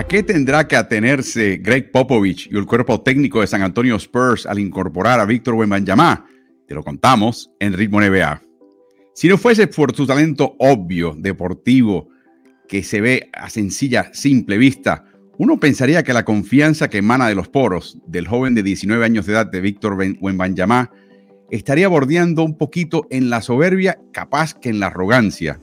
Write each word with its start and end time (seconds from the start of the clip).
¿A 0.00 0.04
qué 0.08 0.22
tendrá 0.22 0.66
que 0.66 0.76
atenerse 0.76 1.58
Greg 1.58 1.92
Popovich 1.92 2.48
y 2.50 2.56
el 2.56 2.64
cuerpo 2.64 3.02
técnico 3.02 3.42
de 3.42 3.46
San 3.46 3.60
Antonio 3.60 3.96
Spurs 3.96 4.46
al 4.46 4.58
incorporar 4.58 5.20
a 5.20 5.26
Víctor 5.26 5.56
Wembanyama? 5.56 6.24
Te 6.66 6.74
lo 6.74 6.82
contamos 6.82 7.50
en 7.60 7.74
Ritmo 7.74 8.00
NBA. 8.00 8.40
Si 9.12 9.28
no 9.28 9.36
fuese 9.36 9.66
por 9.66 9.94
su 9.94 10.06
talento 10.06 10.56
obvio, 10.58 11.14
deportivo, 11.18 12.08
que 12.66 12.82
se 12.82 13.02
ve 13.02 13.28
a 13.34 13.50
sencilla, 13.50 14.08
simple 14.14 14.56
vista, 14.56 15.04
uno 15.36 15.60
pensaría 15.60 16.02
que 16.02 16.14
la 16.14 16.24
confianza 16.24 16.88
que 16.88 16.96
emana 16.96 17.28
de 17.28 17.34
los 17.34 17.48
poros 17.48 17.98
del 18.06 18.26
joven 18.26 18.54
de 18.54 18.62
19 18.62 19.04
años 19.04 19.26
de 19.26 19.34
edad 19.34 19.50
de 19.50 19.60
Víctor 19.60 19.98
Wembanyama 20.18 20.90
estaría 21.50 21.88
bordeando 21.88 22.42
un 22.42 22.56
poquito 22.56 23.06
en 23.10 23.28
la 23.28 23.42
soberbia, 23.42 23.98
capaz 24.14 24.54
que 24.54 24.70
en 24.70 24.80
la 24.80 24.86
arrogancia. 24.86 25.60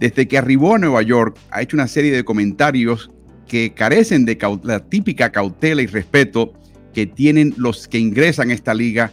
Desde 0.00 0.26
que 0.26 0.38
arribó 0.38 0.74
a 0.74 0.78
Nueva 0.78 1.02
York, 1.02 1.36
ha 1.50 1.60
hecho 1.60 1.76
una 1.76 1.86
serie 1.86 2.12
de 2.12 2.24
comentarios 2.24 3.10
que 3.52 3.74
carecen 3.74 4.24
de 4.24 4.38
la 4.62 4.80
típica 4.80 5.30
cautela 5.30 5.82
y 5.82 5.86
respeto 5.86 6.54
que 6.94 7.04
tienen 7.04 7.52
los 7.58 7.86
que 7.86 7.98
ingresan 7.98 8.48
a 8.48 8.54
esta 8.54 8.72
liga 8.72 9.12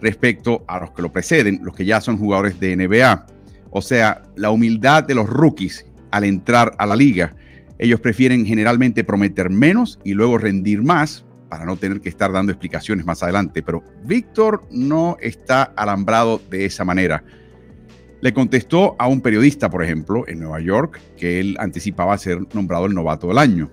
respecto 0.00 0.64
a 0.68 0.78
los 0.78 0.92
que 0.92 1.02
lo 1.02 1.12
preceden, 1.12 1.58
los 1.64 1.74
que 1.74 1.84
ya 1.84 2.00
son 2.00 2.16
jugadores 2.16 2.60
de 2.60 2.76
NBA. 2.76 3.26
O 3.72 3.82
sea, 3.82 4.22
la 4.36 4.52
humildad 4.52 5.02
de 5.02 5.16
los 5.16 5.28
rookies 5.28 5.86
al 6.12 6.22
entrar 6.22 6.72
a 6.78 6.86
la 6.86 6.94
liga. 6.94 7.34
Ellos 7.80 7.98
prefieren 7.98 8.46
generalmente 8.46 9.02
prometer 9.02 9.50
menos 9.50 9.98
y 10.04 10.14
luego 10.14 10.38
rendir 10.38 10.84
más 10.84 11.24
para 11.48 11.64
no 11.64 11.76
tener 11.76 12.00
que 12.00 12.10
estar 12.10 12.30
dando 12.30 12.52
explicaciones 12.52 13.04
más 13.04 13.24
adelante. 13.24 13.60
Pero 13.60 13.82
Víctor 14.04 14.62
no 14.70 15.16
está 15.20 15.64
alambrado 15.64 16.40
de 16.48 16.64
esa 16.64 16.84
manera. 16.84 17.24
Le 18.20 18.32
contestó 18.32 18.94
a 19.00 19.08
un 19.08 19.20
periodista, 19.20 19.68
por 19.68 19.82
ejemplo, 19.82 20.28
en 20.28 20.38
Nueva 20.38 20.60
York, 20.60 21.00
que 21.16 21.40
él 21.40 21.56
anticipaba 21.58 22.16
ser 22.18 22.38
nombrado 22.54 22.86
el 22.86 22.94
novato 22.94 23.26
del 23.26 23.38
año. 23.38 23.68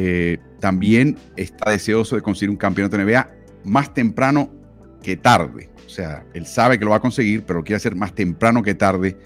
Eh, 0.00 0.38
también 0.60 1.16
está 1.34 1.72
deseoso 1.72 2.14
de 2.14 2.22
conseguir 2.22 2.50
un 2.50 2.56
campeonato 2.56 2.96
de 2.96 3.04
NBA 3.04 3.28
más 3.64 3.92
temprano 3.92 4.48
que 5.02 5.16
tarde. 5.16 5.70
O 5.84 5.88
sea, 5.88 6.24
él 6.34 6.46
sabe 6.46 6.78
que 6.78 6.84
lo 6.84 6.92
va 6.92 6.98
a 6.98 7.00
conseguir, 7.00 7.42
pero 7.44 7.64
quiere 7.64 7.78
hacer 7.78 7.96
más 7.96 8.14
temprano 8.14 8.62
que 8.62 8.76
tarde 8.76 9.18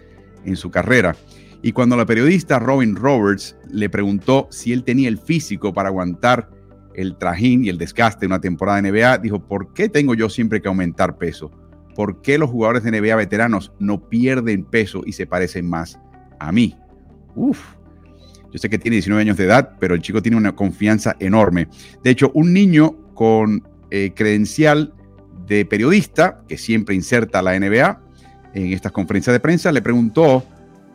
en 0.47 0.57
su 0.57 0.71
carrera. 0.71 1.15
Y 1.61 1.73
cuando 1.73 1.95
la 1.95 2.07
periodista 2.07 2.59
Robin 2.59 2.97
Roberts 2.97 3.55
le 3.71 3.91
preguntó 3.91 4.49
si 4.51 4.73
él 4.73 4.83
tenía 4.83 5.11
el 5.11 5.19
físico 5.19 5.75
para 5.75 5.91
aguantar 5.91 6.49
el 6.95 7.19
trajín 7.19 7.67
y 7.67 7.69
el 7.69 7.77
desgaste 7.77 8.21
de 8.21 8.29
una 8.29 8.41
temporada 8.41 8.81
de 8.81 8.91
NBA, 8.91 9.19
dijo, 9.19 9.47
¿por 9.47 9.75
qué 9.75 9.91
tengo 9.91 10.15
yo 10.15 10.31
siempre 10.31 10.63
que 10.63 10.69
aumentar 10.69 11.19
peso? 11.19 11.51
¿Por 11.95 12.23
qué 12.23 12.39
los 12.39 12.49
jugadores 12.49 12.83
de 12.83 12.99
NBA 12.99 13.17
veteranos 13.17 13.73
no 13.79 14.09
pierden 14.09 14.65
peso 14.65 15.03
y 15.05 15.13
se 15.13 15.27
parecen 15.27 15.69
más 15.69 16.01
a 16.39 16.51
mí? 16.51 16.75
Uf, 17.35 17.63
yo 18.53 18.59
sé 18.59 18.69
que 18.69 18.79
tiene 18.79 18.97
19 18.97 19.23
años 19.23 19.37
de 19.39 19.45
edad, 19.45 19.77
pero 19.81 19.95
el 19.95 20.03
chico 20.03 20.21
tiene 20.21 20.37
una 20.37 20.55
confianza 20.55 21.17
enorme. 21.19 21.69
De 22.05 22.11
hecho, 22.11 22.31
un 22.35 22.53
niño 22.53 22.95
con 23.15 23.67
eh, 23.91 24.13
credencial 24.15 24.93
de 25.47 25.65
periodista, 25.65 26.43
que 26.47 26.59
siempre 26.59 26.95
inserta 26.95 27.41
la 27.41 27.59
NBA 27.59 28.01
en 28.55 28.73
estas 28.73 28.93
conferencias 28.93 29.33
de 29.33 29.41
prensa, 29.41 29.73
le 29.73 29.81
preguntó 29.81 30.45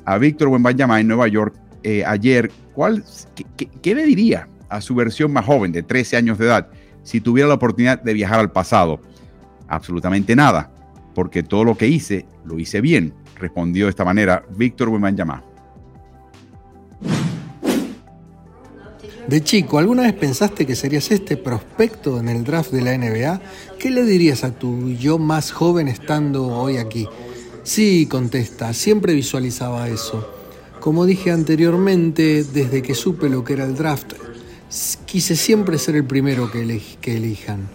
a 0.06 0.18
Víctor 0.20 0.50
Wembanyama 0.50 1.00
en 1.00 1.08
Nueva 1.08 1.28
York 1.28 1.56
eh, 1.84 2.04
ayer 2.06 2.52
cuál, 2.74 3.04
qué, 3.82 3.96
le 3.96 4.06
diría 4.06 4.48
a 4.70 4.80
su 4.80 4.94
versión 4.94 5.34
más 5.34 5.46
joven, 5.46 5.72
de 5.72 5.82
13 5.82 6.18
años 6.18 6.38
de 6.38 6.46
edad, 6.46 6.70
si 7.02 7.22
tuviera 7.22 7.48
la 7.48 7.56
oportunidad 7.56 8.02
de 8.02 8.14
viajar 8.14 8.40
al 8.40 8.52
pasado. 8.52 9.02
Absolutamente 9.68 10.36
nada, 10.36 10.72
porque 11.16 11.42
todo 11.42 11.64
lo 11.64 11.78
que 11.78 11.88
hice, 11.88 12.26
lo 12.46 12.60
hice 12.60 12.82
bien, 12.82 13.14
respondió 13.36 13.86
de 13.86 13.90
esta 13.90 14.06
manera 14.06 14.44
Víctor 14.56 14.90
Wembanyama. 14.90 15.44
De 19.28 19.44
chico, 19.44 19.78
¿alguna 19.78 20.04
vez 20.04 20.14
pensaste 20.14 20.66
que 20.66 20.74
serías 20.74 21.12
este 21.12 21.36
prospecto 21.36 22.18
en 22.18 22.30
el 22.30 22.46
draft 22.46 22.72
de 22.72 22.82
la 22.82 22.98
NBA? 22.98 23.42
¿Qué 23.78 23.90
le 23.90 24.06
dirías 24.06 24.46
a 24.46 24.58
tu 24.58 24.92
yo 24.92 25.18
más 25.18 25.52
joven 25.52 25.90
estando 25.90 26.48
hoy 26.48 26.78
aquí? 26.78 27.10
Sí, 27.64 28.08
contesta, 28.10 28.74
siempre 28.74 29.14
visualizaba 29.14 29.90
eso. 29.90 30.26
Como 30.80 31.06
dije 31.06 31.32
anteriormente, 31.32 32.46
desde 32.46 32.82
que 32.82 32.96
supe 32.96 33.28
lo 33.28 33.44
que 33.44 33.52
era 33.54 33.66
el 33.66 33.76
draft, 33.76 34.14
quise 35.06 35.36
siempre 35.36 35.78
ser 35.78 35.98
el 35.98 36.06
primero 36.06 36.50
que, 36.50 36.82
que 37.02 37.18
elijan. 37.18 37.68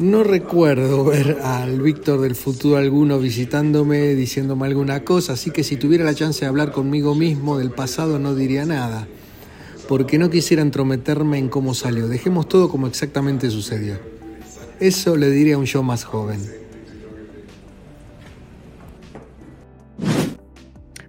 No 0.00 0.24
recuerdo 0.24 1.04
ver 1.04 1.38
al 1.44 1.80
Víctor 1.80 2.20
del 2.20 2.34
futuro 2.34 2.76
alguno 2.76 3.20
visitándome, 3.20 4.16
diciéndome 4.16 4.66
alguna 4.66 5.04
cosa, 5.04 5.34
así 5.34 5.52
que 5.52 5.62
si 5.62 5.76
tuviera 5.76 6.04
la 6.04 6.16
chance 6.16 6.40
de 6.40 6.48
hablar 6.48 6.72
conmigo 6.72 7.14
mismo 7.14 7.56
del 7.56 7.70
pasado 7.70 8.18
no 8.18 8.34
diría 8.34 8.64
nada 8.64 9.06
porque 9.88 10.18
no 10.18 10.30
quisiera 10.30 10.62
entrometerme 10.62 11.38
en 11.38 11.48
cómo 11.48 11.74
salió. 11.74 12.08
Dejemos 12.08 12.48
todo 12.48 12.68
como 12.68 12.86
exactamente 12.86 13.50
sucedió. 13.50 13.98
Eso 14.80 15.16
le 15.16 15.30
diría 15.30 15.54
a 15.54 15.58
un 15.58 15.66
yo 15.66 15.82
más 15.82 16.04
joven. 16.04 16.40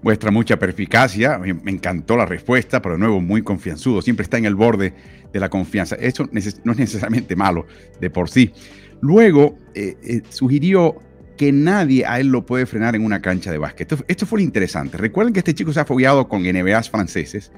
Muestra 0.02 0.30
mucha 0.30 0.60
perspicacia, 0.60 1.40
me 1.40 1.72
encantó 1.72 2.16
la 2.16 2.28
respuesta, 2.28 2.80
pero 2.80 2.94
de 2.94 3.00
nuevo 3.00 3.22
muy 3.22 3.42
confianzudo, 3.42 4.04
siempre 4.04 4.24
está 4.24 4.38
en 4.38 4.46
el 4.46 4.54
borde 4.54 4.94
de 5.34 5.40
la 5.40 5.50
confianza. 5.50 5.96
Eso 5.96 6.30
no 6.32 6.72
es 6.72 6.78
necesariamente 6.78 7.36
malo 7.36 7.66
de 8.00 8.10
por 8.12 8.30
sí. 8.30 8.54
Luego 9.02 9.58
eh, 9.74 9.98
eh, 10.04 10.22
sugirió 10.30 10.96
que 11.38 11.52
nadie 11.52 12.06
a 12.06 12.20
él 12.20 12.28
lo 12.28 12.46
puede 12.46 12.66
frenar 12.66 12.96
en 12.96 13.04
una 13.04 13.22
cancha 13.22 13.52
de 13.52 13.58
básquet. 13.58 13.92
Esto, 14.08 14.26
fue 14.26 14.40
lo 14.40 14.44
interesante. 14.44 14.98
Recuerden 14.98 15.34
que 15.34 15.40
este 15.40 15.54
chico 15.54 15.74
se 15.74 15.80
ha 15.80 15.86
fogueado 15.86 16.28
con 16.28 16.44
NBAs 16.44 16.90
franceses, 16.90 17.52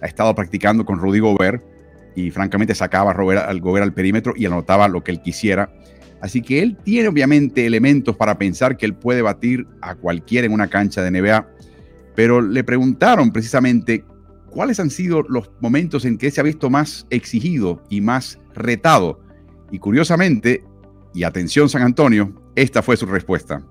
ha 0.00 0.06
estado 0.06 0.34
practicando 0.34 0.84
con 0.84 0.98
Rudy 0.98 1.20
Gobert 1.20 1.62
y 2.14 2.30
francamente 2.30 2.74
sacaba 2.74 3.12
al 3.12 3.60
Gobert 3.60 3.82
al 3.82 3.92
perímetro 3.92 4.32
y 4.36 4.46
anotaba 4.46 4.88
lo 4.88 5.04
que 5.04 5.12
él 5.12 5.22
quisiera. 5.22 5.70
Así 6.20 6.42
que 6.42 6.62
él 6.62 6.76
tiene 6.82 7.08
obviamente 7.08 7.64
elementos 7.64 8.16
para 8.16 8.38
pensar 8.38 8.76
que 8.76 8.86
él 8.86 8.94
puede 8.94 9.22
batir 9.22 9.66
a 9.80 9.94
cualquiera 9.94 10.46
en 10.46 10.52
una 10.52 10.68
cancha 10.68 11.02
de 11.02 11.10
NBA, 11.10 11.48
pero 12.16 12.40
le 12.40 12.64
preguntaron 12.64 13.30
precisamente 13.30 14.04
cuáles 14.50 14.80
han 14.80 14.90
sido 14.90 15.22
los 15.28 15.50
momentos 15.60 16.04
en 16.04 16.18
que 16.18 16.30
se 16.30 16.40
ha 16.40 16.44
visto 16.44 16.70
más 16.70 17.06
exigido 17.10 17.82
y 17.88 18.00
más 18.00 18.38
retado. 18.54 19.20
Y 19.70 19.78
curiosamente, 19.78 20.64
y 21.14 21.22
atención 21.22 21.68
San 21.68 21.82
Antonio, 21.82 22.32
esta 22.56 22.82
fue 22.82 22.96
su 22.96 23.06
respuesta. 23.06 23.62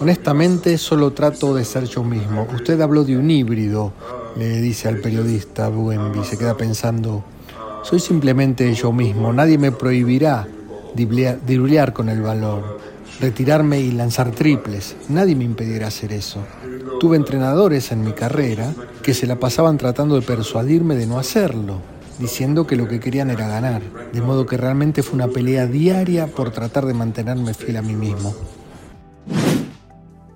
Honestamente, 0.00 0.78
solo 0.78 1.12
trato 1.12 1.54
de 1.54 1.62
ser 1.62 1.84
yo 1.84 2.02
mismo. 2.02 2.48
Usted 2.54 2.80
habló 2.80 3.04
de 3.04 3.18
un 3.18 3.30
híbrido, 3.30 3.92
le 4.34 4.58
dice 4.62 4.88
al 4.88 4.96
periodista 4.96 5.68
Buenby. 5.68 6.24
Se 6.24 6.38
queda 6.38 6.56
pensando, 6.56 7.22
soy 7.82 8.00
simplemente 8.00 8.72
yo 8.72 8.92
mismo. 8.92 9.30
Nadie 9.34 9.58
me 9.58 9.72
prohibirá 9.72 10.48
dirulear 10.94 11.92
con 11.92 12.08
el 12.08 12.22
valor, 12.22 12.78
retirarme 13.20 13.80
y 13.80 13.92
lanzar 13.92 14.30
triples. 14.30 14.96
Nadie 15.10 15.36
me 15.36 15.44
impedirá 15.44 15.88
hacer 15.88 16.14
eso. 16.14 16.38
Tuve 16.98 17.18
entrenadores 17.18 17.92
en 17.92 18.02
mi 18.02 18.12
carrera 18.12 18.72
que 19.02 19.12
se 19.12 19.26
la 19.26 19.36
pasaban 19.36 19.76
tratando 19.76 20.14
de 20.14 20.22
persuadirme 20.22 20.96
de 20.96 21.06
no 21.06 21.18
hacerlo, 21.18 21.76
diciendo 22.18 22.66
que 22.66 22.76
lo 22.76 22.88
que 22.88 23.00
querían 23.00 23.28
era 23.28 23.46
ganar. 23.46 23.82
De 24.14 24.22
modo 24.22 24.46
que 24.46 24.56
realmente 24.56 25.02
fue 25.02 25.16
una 25.16 25.28
pelea 25.28 25.66
diaria 25.66 26.26
por 26.26 26.52
tratar 26.52 26.86
de 26.86 26.94
mantenerme 26.94 27.52
fiel 27.52 27.76
a 27.76 27.82
mí 27.82 27.92
mismo 27.92 28.34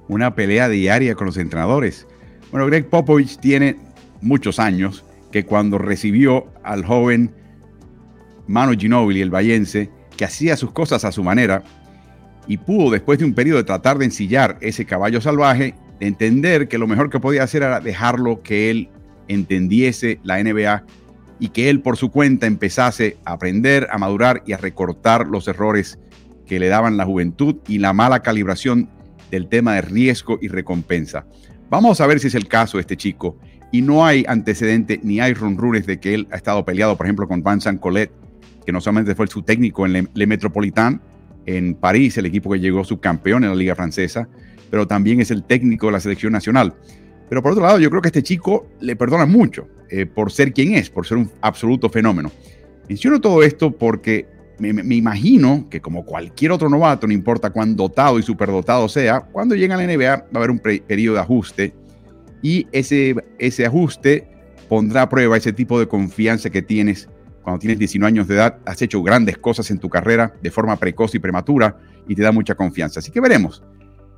una 0.09 0.35
pelea 0.35 0.69
diaria 0.69 1.15
con 1.15 1.27
los 1.27 1.37
entrenadores. 1.37 2.07
Bueno, 2.51 2.67
Greg 2.67 2.89
Popovich 2.89 3.39
tiene 3.39 3.77
muchos 4.21 4.59
años 4.59 5.05
que 5.33 5.45
cuando 5.45 5.79
recibió 5.79 6.47
al 6.63 6.85
joven 6.85 7.35
Manu 8.47 8.79
Ginobili, 8.79 9.21
el 9.21 9.31
bayense, 9.31 9.91
que 10.17 10.25
hacía 10.25 10.57
sus 10.57 10.73
cosas 10.73 11.05
a 11.05 11.13
su 11.13 11.25
manera 11.25 11.63
y 12.47 12.59
pudo, 12.59 12.91
después 12.91 13.19
de 13.19 13.25
un 13.25 13.35
periodo 13.35 13.59
de 13.59 13.65
tratar 13.65 13.99
de 13.99 14.05
ensillar 14.05 14.59
ese 14.61 14.85
caballo 14.85 15.21
salvaje, 15.21 15.75
entender 16.01 16.69
que 16.69 16.79
lo 16.79 16.87
mejor 16.87 17.11
que 17.11 17.21
podía 17.21 17.43
hacer 17.43 17.63
era 17.63 17.81
dejarlo 17.81 18.43
que 18.43 18.71
él 18.71 18.91
entendiese 19.29 20.21
la 20.23 20.43
NBA 20.43 20.85
y 21.41 21.49
que 21.49 21.71
él 21.71 21.81
por 21.81 21.97
su 21.97 22.11
cuenta 22.11 22.47
empezase 22.47 23.17
a 23.25 23.33
aprender, 23.33 23.89
a 23.91 23.99
madurar 23.99 24.43
y 24.47 24.53
a 24.53 24.57
recortar 24.59 25.27
los 25.27 25.49
errores 25.49 25.99
que 26.47 26.61
le 26.61 26.69
daban 26.69 26.97
la 26.97 27.07
juventud 27.07 27.57
y 27.67 27.79
la 27.79 27.93
mala 27.93 28.21
calibración 28.21 28.91
del 29.31 29.49
tema 29.49 29.75
de 29.75 29.83
riesgo 29.83 30.39
y 30.41 30.49
recompensa. 30.49 31.27
Vamos 31.71 32.01
a 32.01 32.07
ver 32.07 32.21
si 32.21 32.29
es 32.29 32.35
el 32.35 32.49
caso 32.49 32.79
de 32.79 32.83
este 32.83 32.97
chico. 32.97 33.39
Y 33.73 33.83
no 33.83 34.07
hay 34.07 34.25
antecedente 34.29 35.01
ni 35.03 35.21
hay 35.21 35.35
rumores 35.35 35.87
de 35.87 35.99
que 35.99 36.15
él 36.15 36.29
ha 36.31 36.37
estado 36.37 36.65
peleado, 36.65 36.97
por 36.97 37.07
ejemplo, 37.07 37.27
con 37.27 37.43
Vincent 37.43 37.81
Collet, 37.81 38.13
que 38.65 38.73
no 38.73 38.81
solamente 38.81 39.15
fue 39.15 39.27
su 39.27 39.43
técnico 39.43 39.85
en 39.85 39.93
Le, 39.93 40.09
Le 40.15 40.39
en 41.47 41.75
París, 41.75 42.17
el 42.17 42.27
equipo 42.27 42.51
que 42.51 42.61
llegó 42.61 42.85
subcampeón 42.85 43.45
en 43.45 43.51
la 43.51 43.57
Liga 43.57 43.75
Francesa, 43.75 44.29
pero 44.71 44.87
también 44.87 45.21
es 45.21 45.31
el 45.31 45.43
técnico 45.43 45.87
de 45.87 45.93
la 45.93 46.01
selección 46.01 46.33
nacional. 46.33 46.75
Pero 47.29 47.43
por 47.43 47.53
otro 47.53 47.65
lado, 47.65 47.79
yo 47.79 47.91
creo 47.91 48.03
que 48.03 48.09
este 48.09 48.23
chico 48.23 48.67
le 48.81 48.97
perdona 48.97 49.27
mucho 49.27 49.69
eh, 49.91 50.07
por 50.07 50.31
ser 50.31 50.53
quien 50.53 50.75
es, 50.75 50.91
por 50.91 51.07
ser 51.07 51.19
un 51.19 51.31
absoluto 51.41 51.89
fenómeno. 51.89 52.31
Menciono 52.89 53.21
todo 53.21 53.43
esto 53.43 53.71
porque 53.71 54.27
me, 54.59 54.95
imagino 54.95 55.67
que 55.71 55.81
como 55.81 56.05
cualquier 56.05 56.53
otro 56.53 56.69
novato, 56.69 57.07
no 57.07 57.13
importa 57.13 57.51
cuán 57.51 57.77
dotado 57.77 58.19
y 58.19 58.23
superdotado 58.23 58.89
sea, 58.89 59.21
cuando 59.21 59.55
llega 59.55 59.75
a 59.75 59.79
la 59.79 59.87
NBA 59.87 60.17
va 60.17 60.25
a 60.33 60.39
haber 60.39 60.51
un 60.51 60.59
periodo 60.59 61.17
de 61.17 61.21
ajuste 61.21 61.75
y 62.43 62.67
ese, 62.73 63.17
ese 63.39 63.67
ajuste 63.67 64.29
pondrá 64.69 65.03
a 65.03 65.09
prueba 65.09 65.37
ese 65.37 65.53
tipo 65.53 65.79
de 65.79 65.89
confianza 65.89 66.51
que 66.51 66.63
tienes 66.63 67.09
cuando 67.45 67.61
tienes 67.61 67.79
19 67.79 68.09
años 68.09 68.27
de 68.27 68.37
edad, 68.37 68.59
has 68.65 68.81
hecho 68.81 69.03
grandes 69.03 69.37
cosas 69.37 69.71
en 69.71 69.79
tu 69.79 69.91
carrera 69.91 70.35
de 70.43 70.51
forma 70.51 70.77
precoz 70.77 71.15
y 71.15 71.19
prematura 71.19 71.77
y 72.09 72.15
te 72.15 72.23
da 72.23 72.33
mucha 72.33 72.55
confianza. 72.55 73.01
Así 73.01 73.13
que 73.13 73.21
veremos. 73.21 73.63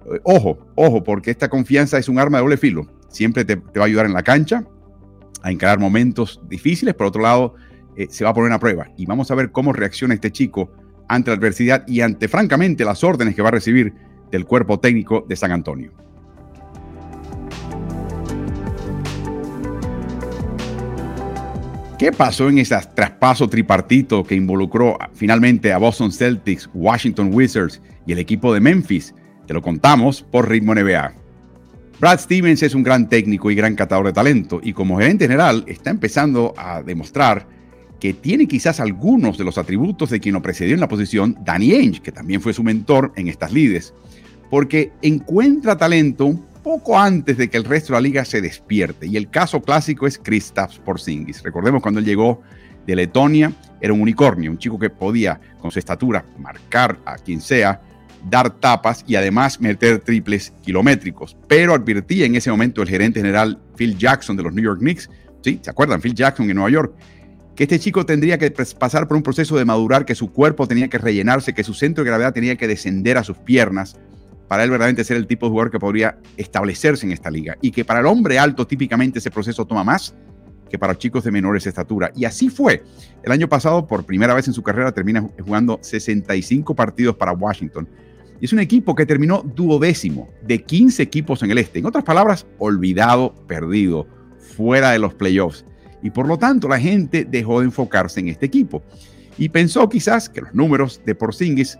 Eh, 0.07 0.21
ojo, 0.23 0.59
ojo, 0.77 1.03
porque 1.03 1.33
esta 1.33 1.49
confianza 1.49 1.99
es 1.99 2.09
un 2.09 2.21
arma 2.21 2.39
de 2.39 2.43
doble 2.43 2.57
filo. 2.57 2.87
Siempre 3.09 3.45
te, 3.45 3.57
va 3.57 3.83
a 3.83 3.85
ayudar 3.85 4.07
en 4.07 4.13
la 4.13 4.23
cancha 4.23 4.65
a 5.43 5.51
encarar 5.51 5.81
momentos 5.81 6.41
difíciles, 6.49 6.95
por 6.95 7.09
otro 7.09 7.21
lado, 7.21 7.55
eh, 7.97 8.07
se 8.11 8.25
va 8.25 8.31
a 8.31 8.35
poner 8.35 8.53
a 8.53 8.59
prueba. 8.59 8.89
Y 8.97 9.07
vamos 9.07 9.31
a 9.31 9.35
ver 9.35 9.51
cómo 9.51 9.73
reacciona 9.73 10.15
este 10.15 10.31
chico 10.31 10.71
ante 11.09 11.31
la 11.31 11.37
adversidad 11.37 11.85
y 11.87 12.01
ante, 12.01 12.29
francamente, 12.29 12.85
las 12.85 13.03
órdenes 13.05 13.35
que 13.35 13.43
va 13.43 13.49
a 13.49 13.53
recibir 13.53 13.95
del 14.31 14.45
cuerpo 14.45 14.81
técnico 14.81 15.25
de 15.29 15.37
San 15.37 15.53
Antonio. 15.53 15.93
¿Qué 21.99 22.13
pasó 22.13 22.51
en 22.51 22.59
ese 22.59 22.77
traspaso 22.95 23.49
tripartito 23.49 24.23
que 24.23 24.35
involucró 24.35 24.99
finalmente 25.15 25.73
a 25.73 25.79
Boston 25.79 26.13
Celtics, 26.13 26.69
Washington 26.75 27.31
Wizards 27.33 27.81
y 28.07 28.13
el 28.13 28.19
equipo 28.19 28.53
de 28.53 28.61
Memphis? 28.61 29.15
Te 29.47 29.55
lo 29.55 29.63
contamos 29.63 30.23
por 30.23 30.47
Ritmo 30.47 30.75
NBA. 30.75 31.15
Brad 31.99 32.21
Stevens 32.21 32.63
es 32.63 32.75
un 32.75 32.83
gran 32.83 33.09
técnico 33.09 33.51
y 33.51 33.55
gran 33.55 33.75
catador 33.75 34.05
de 34.05 34.13
talento 34.13 34.61
y 34.63 34.75
como 34.75 34.99
gerente 34.99 35.25
general 35.25 35.65
está 35.67 35.89
empezando 35.89 36.53
a 36.59 36.83
demostrar 36.83 37.47
que 38.01 38.13
tiene 38.13 38.47
quizás 38.47 38.81
algunos 38.81 39.39
de 39.39 39.45
los 39.45 39.59
atributos 39.59 40.11
de 40.11 40.21
quien 40.21 40.35
lo 40.35 40.43
precedió 40.43 40.75
en 40.75 40.81
la 40.81 40.89
posición, 40.89 41.37
Danny 41.45 41.73
Ainge, 41.73 42.01
que 42.01 42.13
también 42.13 42.41
fue 42.41 42.53
su 42.53 42.63
mentor 42.63 43.13
en 43.17 43.29
estas 43.29 43.53
lides, 43.53 43.95
porque 44.51 44.93
encuentra 45.03 45.77
talento 45.77 46.27
un 46.27 46.45
poco 46.63 46.99
antes 46.99 47.37
de 47.37 47.49
que 47.49 47.57
el 47.57 47.65
resto 47.65 47.93
de 47.93 47.99
la 47.99 48.03
liga 48.03 48.25
se 48.25 48.41
despierte. 48.41 49.07
Y 49.07 49.17
el 49.17 49.31
caso 49.31 49.63
clásico 49.63 50.07
es 50.07 50.19
Kristaps 50.19 50.79
Porzingis. 50.79 51.43
Recordemos 51.43 51.81
cuando 51.81 52.01
él 52.01 52.07
llegó 52.07 52.43
de 52.87 52.97
Letonia, 52.97 53.53
era 53.81 53.93
un 53.93 54.01
unicornio, 54.01 54.51
un 54.51 54.59
chico 54.59 54.79
que 54.79 54.91
podía 54.91 55.41
con 55.61 55.71
su 55.71 55.79
estatura 55.79 56.25
marcar 56.39 56.99
a 57.05 57.17
quien 57.17 57.41
sea, 57.41 57.81
dar 58.29 58.51
tapas 58.51 59.05
y 59.07 59.15
además 59.17 59.61
meter 59.61 60.01
triples 60.01 60.53
kilométricos. 60.63 61.37
Pero 61.47 61.75
advertía 61.75 62.27
en 62.27 62.35
ese 62.35 62.51
momento 62.51 62.83
el 62.83 62.89
gerente 62.89 63.21
general 63.21 63.61
Phil 63.77 63.97
Jackson 63.97 64.37
de 64.37 64.43
los 64.43 64.53
New 64.53 64.65
York 64.65 64.81
Knicks, 64.81 65.09
¿sí? 65.43 65.61
¿Se 65.63 65.71
acuerdan? 65.71 66.01
Phil 66.01 66.15
Jackson 66.15 66.49
en 66.49 66.57
Nueva 66.57 66.71
York, 66.71 66.95
que 67.57 67.65
este 67.65 67.79
chico 67.81 68.05
tendría 68.05 68.39
que 68.39 68.51
pasar 68.79 69.09
por 69.09 69.17
un 69.17 69.23
proceso 69.23 69.57
de 69.57 69.65
madurar, 69.65 70.05
que 70.05 70.15
su 70.15 70.31
cuerpo 70.31 70.69
tenía 70.69 70.89
que 70.89 70.99
rellenarse, 70.99 71.55
que 71.55 71.65
su 71.65 71.73
centro 71.73 72.05
de 72.05 72.11
gravedad 72.11 72.35
tenía 72.35 72.57
que 72.57 72.69
descender 72.69 73.17
a 73.17 73.25
sus 73.25 73.39
piernas 73.39 73.97
para 74.47 74.63
él 74.63 74.71
verdaderamente 74.71 75.05
ser 75.05 75.17
el 75.17 75.27
tipo 75.27 75.47
de 75.47 75.51
jugador 75.51 75.71
que 75.73 75.79
podría 75.79 76.19
establecerse 76.37 77.07
en 77.07 77.13
esta 77.13 77.31
liga. 77.31 77.57
Y 77.61 77.71
que 77.71 77.85
para 77.85 78.01
el 78.01 78.07
hombre 78.07 78.39
alto 78.39 78.67
típicamente 78.67 79.19
ese 79.19 79.31
proceso 79.31 79.65
toma 79.65 79.83
más 79.83 80.15
que 80.71 80.79
para 80.79 80.97
chicos 80.97 81.25
de 81.25 81.31
menores 81.31 81.67
estatura. 81.67 82.13
Y 82.15 82.25
así 82.25 82.51
fue. 82.51 82.85
El 83.23 83.33
año 83.33 83.49
pasado, 83.49 83.87
por 83.87 84.05
primera 84.05 84.35
vez 84.35 84.49
en 84.49 84.55
su 84.55 84.63
carrera, 84.63 84.93
termina 84.93 85.27
jugando 85.41 85.79
65 85.81 86.75
partidos 86.75 87.17
para 87.17 87.33
Washington. 87.33 87.89
Y 88.41 88.45
es 88.45 88.53
un 88.53 88.59
equipo 88.59 88.95
que 88.95 89.07
terminó 89.07 89.43
duodécimo 89.43 90.29
de 90.43 90.63
15 90.63 91.03
equipos 91.03 91.43
en 91.43 91.51
el 91.51 91.59
este. 91.59 91.79
En 91.79 91.87
otras 91.87 92.05
palabras, 92.05 92.47
olvidado, 92.59 93.35
perdido, 93.47 94.07
fuera 94.57 94.91
de 94.91 94.99
los 94.99 95.15
playoffs. 95.15 95.65
Y 96.03 96.11
por 96.11 96.27
lo 96.27 96.39
tanto, 96.39 96.69
la 96.69 96.79
gente 96.79 97.25
dejó 97.25 97.61
de 97.61 97.67
enfocarse 97.67 98.21
en 98.21 98.29
este 98.29 98.47
equipo. 98.47 98.83
Y 99.39 99.49
pensó 99.49 99.89
quizás 99.89 100.29
que 100.29 100.41
los 100.41 100.55
números 100.55 101.01
de 101.05 101.15
Porzingis 101.15 101.79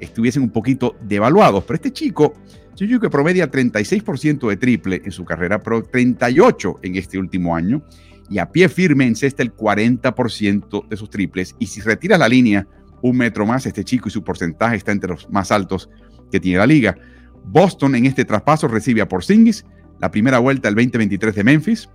estuviesen 0.00 0.42
un 0.42 0.50
poquito 0.50 0.96
devaluados. 1.02 1.64
Pero 1.64 1.76
este 1.76 1.92
chico, 1.92 2.34
que 2.76 3.10
promedia 3.10 3.50
36% 3.50 4.48
de 4.48 4.56
triple 4.56 5.02
en 5.04 5.12
su 5.12 5.24
carrera, 5.24 5.62
pero 5.62 5.82
38% 5.82 6.78
en 6.82 6.96
este 6.96 7.18
último 7.18 7.54
año. 7.54 7.82
Y 8.28 8.38
a 8.38 8.50
pie 8.50 8.68
firme 8.68 9.06
encesta 9.06 9.42
el 9.42 9.54
40% 9.54 10.88
de 10.88 10.96
sus 10.96 11.10
triples. 11.10 11.54
Y 11.58 11.66
si 11.66 11.80
retira 11.80 12.16
la 12.16 12.28
línea 12.28 12.66
un 13.02 13.16
metro 13.16 13.46
más, 13.46 13.66
este 13.66 13.84
chico 13.84 14.08
y 14.08 14.12
su 14.12 14.22
porcentaje 14.22 14.76
está 14.76 14.92
entre 14.92 15.10
los 15.10 15.28
más 15.30 15.50
altos 15.50 15.88
que 16.30 16.40
tiene 16.40 16.58
la 16.58 16.66
liga. 16.66 16.96
Boston 17.44 17.94
en 17.96 18.06
este 18.06 18.24
traspaso 18.24 18.68
recibe 18.68 19.00
a 19.00 19.08
Porzingis, 19.08 19.64
la 19.98 20.10
primera 20.10 20.38
vuelta 20.38 20.68
del 20.68 20.76
2023 20.76 21.34
de 21.34 21.44
Memphis, 21.44 21.88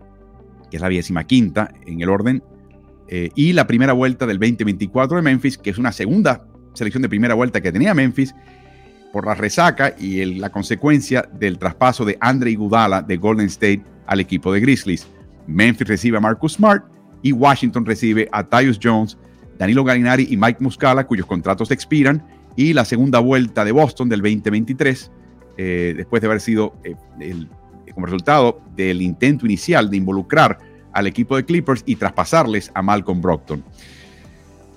que 0.69 0.77
es 0.77 0.81
la 0.81 0.89
décima 0.89 1.25
quinta 1.25 1.73
en 1.85 2.01
el 2.01 2.09
orden, 2.09 2.43
eh, 3.07 3.29
y 3.35 3.53
la 3.53 3.67
primera 3.67 3.93
vuelta 3.93 4.25
del 4.25 4.39
2024 4.39 5.17
de 5.17 5.21
Memphis, 5.21 5.57
que 5.57 5.69
es 5.69 5.77
una 5.77 5.91
segunda 5.91 6.45
selección 6.73 7.01
de 7.01 7.09
primera 7.09 7.35
vuelta 7.35 7.61
que 7.61 7.71
tenía 7.71 7.93
Memphis 7.93 8.33
por 9.13 9.25
la 9.25 9.35
resaca 9.35 9.95
y 9.97 10.25
la 10.25 10.49
consecuencia 10.49 11.27
del 11.39 11.57
traspaso 11.57 12.03
de 12.03 12.17
Andre 12.19 12.51
Iguodala 12.51 13.01
de 13.01 13.17
Golden 13.17 13.47
State 13.47 13.83
al 14.07 14.19
equipo 14.19 14.51
de 14.51 14.59
Grizzlies. 14.59 15.07
Memphis 15.47 15.87
recibe 15.87 16.17
a 16.17 16.19
Marcus 16.19 16.53
Smart 16.53 16.83
y 17.21 17.31
Washington 17.31 17.85
recibe 17.85 18.27
a 18.31 18.43
Tyus 18.43 18.79
Jones, 18.81 19.17
Danilo 19.57 19.83
Gallinari 19.83 20.27
y 20.29 20.37
Mike 20.37 20.61
Muscala, 20.61 21.07
cuyos 21.07 21.25
contratos 21.25 21.71
expiran, 21.71 22.23
y 22.55 22.73
la 22.73 22.85
segunda 22.85 23.19
vuelta 23.19 23.63
de 23.65 23.71
Boston 23.71 24.09
del 24.09 24.21
2023, 24.21 25.11
eh, 25.57 25.93
después 25.95 26.21
de 26.21 26.27
haber 26.27 26.41
sido 26.41 26.75
eh, 26.83 26.95
como 27.95 28.05
resultado 28.05 28.61
del 28.75 29.01
intento 29.01 29.45
inicial 29.45 29.89
de 29.89 29.97
involucrar 29.97 30.59
al 30.93 31.07
equipo 31.07 31.35
de 31.35 31.45
Clippers 31.45 31.83
y 31.85 31.95
traspasarles 31.95 32.71
a 32.75 32.81
Malcolm 32.81 33.21
Brockton. 33.21 33.63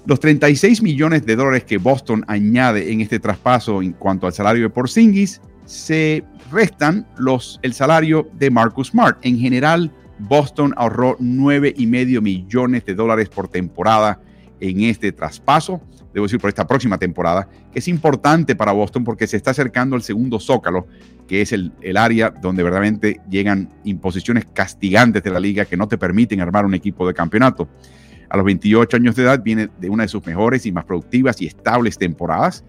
Los 0.06 0.20
36 0.20 0.80
millones 0.82 1.26
de 1.26 1.36
dólares 1.36 1.64
que 1.64 1.76
Boston 1.76 2.24
añade 2.28 2.90
en 2.90 3.02
este 3.02 3.20
traspaso 3.20 3.82
en 3.82 3.92
cuanto 3.92 4.26
al 4.26 4.32
salario 4.32 4.62
de 4.62 4.70
Porzingis 4.70 5.42
se 5.66 6.24
restan 6.50 7.06
los, 7.18 7.60
el 7.62 7.74
salario 7.74 8.26
de 8.32 8.50
Marcus 8.50 8.88
Smart. 8.88 9.18
En 9.20 9.38
general, 9.38 9.92
Boston 10.18 10.72
ahorró 10.76 11.18
9,5 11.18 12.22
millones 12.22 12.86
de 12.86 12.94
dólares 12.94 13.28
por 13.28 13.48
temporada 13.48 14.20
en 14.60 14.82
este 14.82 15.12
traspaso, 15.12 15.80
debo 16.12 16.26
decir 16.26 16.40
por 16.40 16.48
esta 16.48 16.66
próxima 16.66 16.98
temporada, 16.98 17.48
que 17.70 17.78
es 17.78 17.88
importante 17.88 18.56
para 18.56 18.72
Boston 18.72 19.04
porque 19.04 19.26
se 19.26 19.36
está 19.36 19.50
acercando 19.50 19.94
al 19.94 20.02
segundo 20.02 20.40
zócalo, 20.40 20.86
que 21.28 21.42
es 21.42 21.52
el, 21.52 21.72
el 21.82 21.96
área 21.96 22.30
donde 22.30 22.64
verdaderamente 22.64 23.20
llegan 23.30 23.68
imposiciones 23.84 24.46
castigantes 24.46 25.22
de 25.22 25.30
la 25.30 25.38
liga 25.38 25.66
que 25.66 25.76
no 25.76 25.86
te 25.86 25.98
permiten 25.98 26.40
armar 26.40 26.64
un 26.64 26.74
equipo 26.74 27.06
de 27.06 27.14
campeonato. 27.14 27.68
A 28.30 28.36
los 28.36 28.44
28 28.44 28.96
años 28.96 29.14
de 29.14 29.22
edad 29.22 29.42
viene 29.42 29.68
de 29.78 29.88
una 29.88 30.02
de 30.02 30.08
sus 30.08 30.26
mejores 30.26 30.66
y 30.66 30.72
más 30.72 30.84
productivas 30.84 31.40
y 31.40 31.46
estables 31.46 31.96
temporadas, 31.98 32.64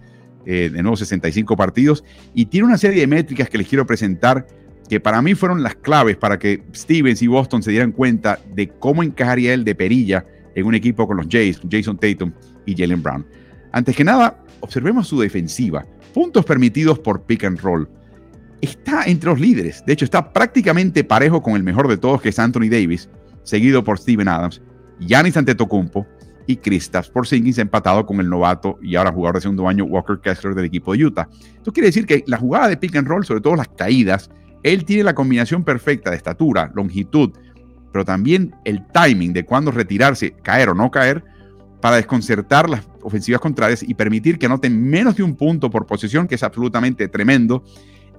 eh, 0.46 0.70
de 0.72 0.82
nuevo 0.82 0.96
65 0.96 1.56
partidos, 1.56 2.04
y 2.34 2.46
tiene 2.46 2.66
una 2.66 2.78
serie 2.78 3.00
de 3.00 3.06
métricas 3.06 3.50
que 3.50 3.58
les 3.58 3.66
quiero 3.66 3.86
presentar 3.86 4.46
que 4.88 5.00
para 5.00 5.22
mí 5.22 5.34
fueron 5.34 5.62
las 5.62 5.76
claves 5.76 6.16
para 6.16 6.38
que 6.38 6.62
Stevens 6.74 7.22
y 7.22 7.28
Boston 7.28 7.62
se 7.62 7.70
dieran 7.70 7.92
cuenta 7.92 8.40
de 8.54 8.68
cómo 8.68 9.02
encajaría 9.02 9.54
él 9.54 9.64
de 9.64 9.74
perilla 9.74 10.24
en 10.54 10.66
un 10.66 10.74
equipo 10.74 11.06
con 11.06 11.16
los 11.16 11.26
Jays, 11.28 11.60
Jason 11.70 11.96
Tatum 11.96 12.32
y 12.66 12.74
Jalen 12.74 13.02
Brown. 13.02 13.26
Antes 13.72 13.94
que 13.94 14.02
nada, 14.02 14.42
observemos 14.60 15.06
su 15.06 15.20
defensiva. 15.20 15.86
Puntos 16.12 16.44
permitidos 16.44 16.98
por 16.98 17.22
pick 17.22 17.44
and 17.44 17.60
roll. 17.60 17.88
Está 18.60 19.04
entre 19.04 19.30
los 19.30 19.40
líderes. 19.40 19.82
De 19.86 19.92
hecho, 19.92 20.04
está 20.04 20.32
prácticamente 20.32 21.04
parejo 21.04 21.42
con 21.42 21.54
el 21.54 21.62
mejor 21.62 21.88
de 21.88 21.96
todos, 21.96 22.20
que 22.20 22.28
es 22.28 22.38
Anthony 22.38 22.68
Davis, 22.70 23.08
seguido 23.42 23.82
por 23.82 23.98
Steven 23.98 24.28
Adams. 24.28 24.60
Giannis 25.00 25.36
Antetokounmpo 25.36 26.06
y 26.46 26.56
Kristaps 26.56 27.08
Porzingis 27.08 27.58
empatado 27.58 28.04
con 28.04 28.20
el 28.20 28.28
novato 28.28 28.78
y 28.82 28.96
ahora 28.96 29.12
jugador 29.12 29.36
de 29.36 29.40
segundo 29.42 29.68
año 29.68 29.84
Walker 29.84 30.18
Kessler 30.20 30.54
del 30.54 30.66
equipo 30.66 30.92
de 30.92 31.04
Utah. 31.04 31.28
Esto 31.56 31.72
quiere 31.72 31.86
decir 31.86 32.06
que 32.06 32.24
la 32.26 32.38
jugada 32.38 32.68
de 32.68 32.76
pick 32.76 32.96
and 32.96 33.08
roll, 33.08 33.24
sobre 33.24 33.40
todo 33.40 33.56
las 33.56 33.68
caídas, 33.68 34.30
él 34.62 34.84
tiene 34.84 35.04
la 35.04 35.14
combinación 35.14 35.64
perfecta 35.64 36.10
de 36.10 36.16
estatura, 36.16 36.70
longitud, 36.74 37.30
pero 37.92 38.04
también 38.04 38.54
el 38.64 38.86
timing 38.88 39.32
de 39.32 39.44
cuándo 39.44 39.70
retirarse, 39.70 40.32
caer 40.42 40.68
o 40.68 40.74
no 40.74 40.90
caer, 40.90 41.24
para 41.80 41.96
desconcertar 41.96 42.68
las 42.68 42.86
ofensivas 43.02 43.40
contrarias 43.40 43.82
y 43.82 43.94
permitir 43.94 44.38
que 44.38 44.46
anoten 44.46 44.82
menos 44.82 45.16
de 45.16 45.22
un 45.22 45.34
punto 45.34 45.70
por 45.70 45.86
posición, 45.86 46.26
que 46.28 46.34
es 46.34 46.42
absolutamente 46.42 47.08
tremendo, 47.08 47.64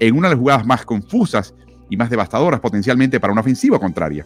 en 0.02 0.18
una 0.18 0.28
de 0.28 0.36
las 0.36 0.40
jugadas 0.40 0.66
más 0.66 0.84
confusas 0.84 1.54
y 1.90 1.96
más 1.96 2.10
devastadoras 2.10 2.60
potencialmente 2.60 3.20
para 3.20 3.32
una 3.32 3.42
ofensiva 3.42 3.80
contraria. 3.80 4.26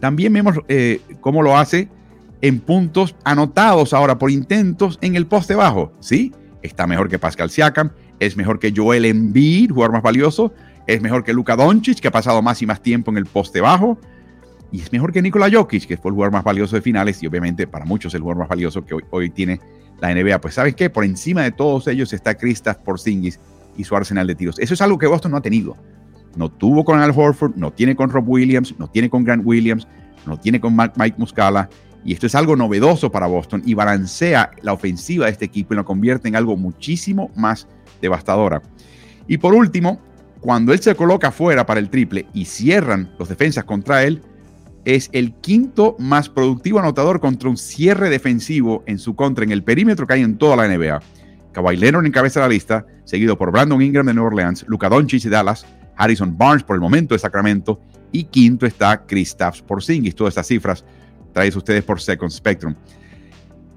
También 0.00 0.32
vemos 0.32 0.56
eh, 0.68 1.00
cómo 1.20 1.42
lo 1.42 1.56
hace 1.56 1.88
en 2.42 2.60
puntos 2.60 3.14
anotados 3.24 3.94
ahora 3.94 4.18
por 4.18 4.30
intentos 4.30 4.98
en 5.00 5.14
el 5.14 5.26
poste 5.26 5.54
bajo. 5.54 5.92
Sí, 6.00 6.34
está 6.62 6.86
mejor 6.86 7.08
que 7.08 7.18
Pascal 7.18 7.48
Siakam, 7.48 7.92
es 8.18 8.36
mejor 8.36 8.58
que 8.58 8.72
Joel 8.74 9.04
Embiid, 9.04 9.70
jugador 9.70 9.92
más 9.92 10.02
valioso, 10.02 10.52
es 10.86 11.00
mejor 11.00 11.22
que 11.22 11.32
Luka 11.32 11.54
Doncic, 11.54 12.00
que 12.00 12.08
ha 12.08 12.12
pasado 12.12 12.42
más 12.42 12.60
y 12.60 12.66
más 12.66 12.82
tiempo 12.82 13.10
en 13.12 13.18
el 13.18 13.26
poste 13.26 13.60
bajo, 13.60 13.98
y 14.72 14.80
es 14.80 14.92
mejor 14.92 15.12
que 15.12 15.22
Nikola 15.22 15.48
Jokic, 15.50 15.86
que 15.86 15.96
fue 15.96 16.10
el 16.10 16.14
jugador 16.14 16.32
más 16.32 16.44
valioso 16.44 16.74
de 16.74 16.82
finales 16.82 17.22
y 17.22 17.26
obviamente 17.28 17.68
para 17.68 17.84
muchos 17.84 18.12
el 18.14 18.20
jugador 18.20 18.40
más 18.40 18.48
valioso 18.48 18.84
que 18.84 18.96
hoy, 19.10 19.30
tiene 19.30 19.60
la 20.00 20.12
NBA. 20.12 20.40
Pues 20.40 20.54
¿sabes 20.54 20.74
qué? 20.74 20.90
Por 20.90 21.04
encima 21.04 21.42
de 21.42 21.52
todos 21.52 21.86
ellos 21.86 22.12
está 22.12 22.34
Kristaps 22.34 22.82
Porzingis 22.82 23.38
y 23.76 23.84
su 23.84 23.96
arsenal 23.96 24.26
de 24.26 24.34
tiros. 24.34 24.58
Eso 24.58 24.74
es 24.74 24.80
algo 24.80 24.98
que 24.98 25.06
Boston 25.06 25.32
no 25.32 25.38
ha 25.38 25.42
tenido. 25.42 25.76
No 26.36 26.50
tuvo 26.50 26.84
con 26.84 27.00
Al 27.00 27.12
Horford, 27.14 27.56
no 27.56 27.72
tiene 27.72 27.96
con 27.96 28.10
Rob 28.10 28.28
Williams, 28.28 28.74
no 28.78 28.88
tiene 28.88 29.08
con 29.08 29.24
Grant 29.24 29.42
Williams, 29.44 29.88
no 30.26 30.38
tiene 30.38 30.60
con 30.60 30.76
Mike 30.76 31.16
Muscala. 31.18 31.68
Y 32.04 32.12
esto 32.12 32.26
es 32.26 32.34
algo 32.34 32.54
novedoso 32.54 33.10
para 33.10 33.26
Boston 33.26 33.62
y 33.64 33.74
balancea 33.74 34.50
la 34.62 34.72
ofensiva 34.72 35.26
de 35.26 35.32
este 35.32 35.46
equipo 35.46 35.74
y 35.74 35.76
lo 35.76 35.84
convierte 35.84 36.28
en 36.28 36.36
algo 36.36 36.56
muchísimo 36.56 37.30
más 37.34 37.66
devastadora. 38.00 38.62
Y 39.26 39.38
por 39.38 39.54
último, 39.54 40.00
cuando 40.40 40.72
él 40.72 40.80
se 40.80 40.94
coloca 40.94 41.32
fuera 41.32 41.66
para 41.66 41.80
el 41.80 41.90
triple 41.90 42.26
y 42.32 42.44
cierran 42.44 43.10
los 43.18 43.28
defensas 43.28 43.64
contra 43.64 44.04
él, 44.04 44.22
es 44.84 45.10
el 45.12 45.34
quinto 45.34 45.96
más 45.98 46.28
productivo 46.28 46.78
anotador 46.78 47.18
contra 47.18 47.50
un 47.50 47.56
cierre 47.56 48.08
defensivo 48.08 48.84
en 48.86 49.00
su 49.00 49.16
contra 49.16 49.44
en 49.44 49.50
el 49.50 49.64
perímetro 49.64 50.06
que 50.06 50.14
hay 50.14 50.22
en 50.22 50.38
toda 50.38 50.54
la 50.54 50.68
NBA. 50.68 51.00
Kawhi 51.56 51.78
Leonard 51.78 52.04
encabeza 52.04 52.40
la 52.40 52.48
lista, 52.48 52.86
seguido 53.04 53.38
por 53.38 53.50
Brandon 53.50 53.80
Ingram 53.80 54.04
de 54.04 54.12
Nueva 54.12 54.28
Orleans, 54.28 54.66
Luka 54.68 54.90
Doncic 54.90 55.22
de 55.22 55.30
Dallas, 55.30 55.64
Harrison 55.96 56.36
Barnes 56.36 56.62
por 56.62 56.76
el 56.76 56.82
momento 56.82 57.14
de 57.14 57.18
Sacramento 57.18 57.80
y 58.12 58.24
quinto 58.24 58.66
está 58.66 59.06
Kristaps 59.06 59.62
Porzingis. 59.62 60.14
Todas 60.14 60.32
estas 60.32 60.48
cifras 60.48 60.84
traes 61.32 61.56
ustedes 61.56 61.82
por 61.82 61.98
Second 61.98 62.30
Spectrum. 62.30 62.74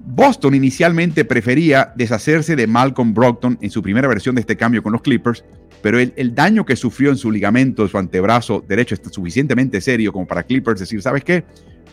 Boston 0.04 0.54
inicialmente 0.54 1.24
prefería 1.24 1.90
deshacerse 1.96 2.54
de 2.54 2.66
Malcolm 2.66 3.14
Brogdon 3.14 3.56
en 3.62 3.70
su 3.70 3.80
primera 3.80 4.08
versión 4.08 4.34
de 4.34 4.42
este 4.42 4.58
cambio 4.58 4.82
con 4.82 4.92
los 4.92 5.00
Clippers, 5.00 5.42
pero 5.80 5.98
el, 5.98 6.34
daño 6.34 6.66
que 6.66 6.76
sufrió 6.76 7.08
en 7.08 7.16
su 7.16 7.30
ligamento 7.30 7.84
de 7.84 7.88
su 7.88 7.96
antebrazo 7.96 8.62
derecho 8.68 8.94
está 8.94 9.08
suficientemente 9.08 9.80
serio 9.80 10.12
como 10.12 10.26
para 10.26 10.42
Clippers 10.42 10.80
decir, 10.80 11.00
¿sabes 11.00 11.24
qué? 11.24 11.44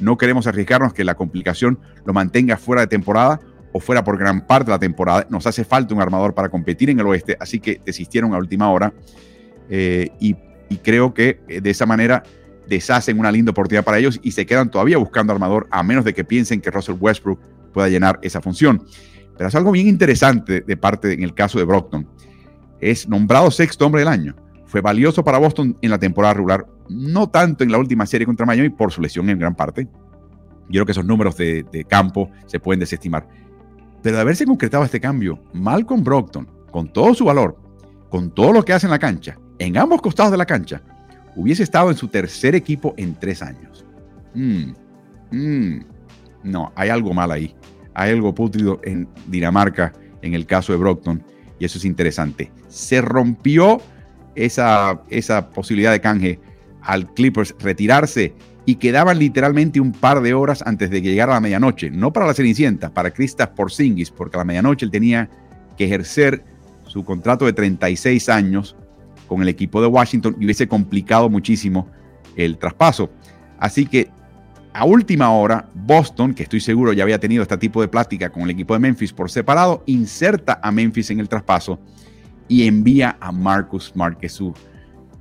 No 0.02 0.18
queremos 0.18 0.48
arriesgarnos 0.48 0.94
que 0.94 1.06
la 1.06 1.16
complicación 1.16 1.80
lo 2.04 2.12
mantenga 2.12 2.58
fuera 2.58 2.82
de 2.82 2.88
temporada 2.88 3.40
o 3.72 3.80
fuera 3.80 4.04
por 4.04 4.18
gran 4.18 4.46
parte 4.46 4.66
de 4.66 4.76
la 4.76 4.80
temporada. 4.80 5.28
Nos 5.30 5.46
hace 5.48 5.64
falta 5.64 5.94
un 5.94 6.02
armador 6.02 6.34
para 6.34 6.50
competir 6.50 6.90
en 6.90 7.00
el 7.00 7.06
oeste, 7.06 7.38
así 7.40 7.60
que 7.60 7.82
desistieron 7.86 8.34
a 8.34 8.38
última 8.38 8.72
hora 8.72 8.94
eh, 9.70 10.10
y, 10.20 10.36
creo 10.84 11.14
que 11.14 11.40
eh, 11.48 11.62
de 11.62 11.70
esa 11.70 11.86
manera 11.86 12.24
deshacen 12.68 13.18
una 13.18 13.32
linda 13.32 13.52
oportunidad 13.52 13.86
para 13.86 14.00
ellos 14.00 14.20
y 14.22 14.32
se 14.32 14.46
quedan 14.46 14.70
todavía 14.70 14.98
buscando 14.98 15.32
armador 15.32 15.68
a 15.72 15.82
menos 15.82 16.04
de 16.04 16.14
que 16.14 16.26
piensen 16.26 16.60
que 16.60 16.70
Russell 16.70 16.98
Westbrook 17.00 17.40
pueda 17.74 17.88
llenar 17.88 18.20
esa 18.22 18.42
función. 18.42 18.86
Pero 19.38 19.48
es 19.48 19.56
algo 19.56 19.72
bien 19.72 19.88
interesante 19.88 20.62
de 20.62 20.78
parte 20.78 21.14
en 21.14 21.24
el 21.24 21.34
caso 21.34 21.58
de 21.58 21.64
Brockton 21.64 22.08
es 22.80 23.08
nombrado 23.08 23.52
sexto 23.52 23.86
hombre 23.86 24.02
del 24.02 24.08
año. 24.08 24.36
Fue 24.66 24.82
valioso 24.82 25.24
para 25.24 25.38
Boston 25.38 25.78
en 25.82 25.90
la 25.90 25.98
temporada 25.98 26.34
regular, 26.34 26.66
no 26.90 27.30
tanto 27.30 27.64
en 27.64 27.72
la 27.72 27.78
última 27.78 28.06
serie 28.06 28.26
contra 28.26 28.46
Miami 28.46 28.70
por 28.70 28.92
su 28.92 29.02
lesión 29.02 29.30
en 29.30 29.40
gran 29.40 29.56
parte. 29.56 29.88
Yo 30.70 30.72
creo 30.72 30.86
que 30.86 30.92
esos 30.92 31.06
números 31.06 31.38
de, 31.38 31.86
campo 31.88 32.30
se 32.46 32.60
pueden 32.60 32.80
desestimar. 32.80 33.28
Pero 34.02 34.16
de 34.16 34.22
haberse 34.22 34.46
concretado 34.46 34.84
este 34.84 35.00
cambio, 35.00 35.40
Malcolm 35.54 36.04
Brockton, 36.04 36.48
con 36.72 36.92
todo 36.92 37.14
su 37.14 37.26
valor, 37.26 37.58
con 38.10 38.32
todo 38.32 38.54
lo 38.54 38.64
que 38.64 38.74
hace 38.74 38.88
en 38.88 38.92
la 38.92 39.00
cancha, 39.00 39.38
en 39.60 39.78
ambos 39.78 40.02
costados 40.02 40.32
de 40.32 40.38
la 40.38 40.46
cancha, 40.46 40.82
hubiese 41.36 41.64
estado 41.64 41.90
en 41.90 41.98
su 41.98 42.08
tercer 42.08 42.56
equipo 42.56 42.94
en 42.98 43.16
tres 43.16 43.42
años. 43.42 43.86
Mm, 44.34 44.72
mm. 45.32 45.86
no, 46.44 46.72
hay 46.76 46.90
algo 46.90 47.14
mal 47.14 47.32
ahí. 47.32 47.56
Hay 47.94 48.12
algo 48.12 48.34
pútrido 48.34 48.80
en 48.84 49.08
Dinamarca 49.28 49.94
en 50.22 50.36
el 50.36 50.46
caso 50.46 50.72
de 50.72 50.78
Brockton 50.78 51.24
y 51.60 51.66
eso 51.66 51.78
es 51.78 51.86
interesante. 51.86 52.52
Se 52.68 53.02
rompió 53.02 53.82
esa, 54.36 55.02
esa 55.10 55.50
posibilidad 55.50 55.92
de 55.92 56.02
canje 56.02 56.40
al 56.82 57.12
Clippers 57.14 57.56
retirarse 57.60 58.34
y 58.68 58.76
quedaban 58.76 59.18
literalmente 59.18 59.80
un 59.80 59.94
par 59.94 60.22
de 60.22 60.34
horas 60.34 60.62
antes 60.68 60.90
de 60.90 61.02
que 61.02 61.10
llegara 61.10 61.34
la 61.34 61.40
medianoche. 61.40 61.90
No 61.90 62.12
para 62.12 62.28
la 62.28 62.34
Cenicienta, 62.34 62.90
para 62.90 63.12
Kristaps 63.12 63.54
Porzingis, 63.56 64.12
porque 64.12 64.36
a 64.36 64.40
la 64.40 64.44
medianoche 64.44 64.86
él 64.86 64.92
tenía 64.92 65.30
que 65.78 65.86
ejercer 65.86 66.44
su 66.86 67.06
contrato 67.06 67.46
de 67.46 67.54
36 67.54 68.28
años 68.28 68.76
con 69.26 69.42
el 69.42 69.48
equipo 69.48 69.82
de 69.82 69.88
Washington 69.88 70.36
y 70.38 70.44
hubiese 70.44 70.68
complicado 70.68 71.30
muchísimo 71.30 71.88
el 72.36 72.58
traspaso. 72.58 73.10
Así 73.58 73.86
que 73.86 74.10
a 74.74 74.84
última 74.84 75.32
hora, 75.32 75.70
Boston, 75.74 76.34
que 76.34 76.44
estoy 76.44 76.60
seguro 76.60 76.92
ya 76.92 77.04
había 77.04 77.22
tenido 77.22 77.44
este 77.44 77.58
tipo 77.58 77.80
de 77.80 77.88
plática 77.88 78.32
con 78.32 78.44
el 78.44 78.50
equipo 78.50 78.74
de 78.74 78.82
Memphis 78.82 79.14
por 79.14 79.32
separado, 79.32 79.82
inserta 79.86 80.60
a 80.62 80.74
Memphis 80.74 81.10
en 81.12 81.22
el 81.22 81.30
traspaso 81.30 81.80
y 82.50 82.68
envía 82.68 83.16
a 83.22 83.32
Marcus 83.32 83.92
Smart, 83.94 84.22
su 84.28 84.54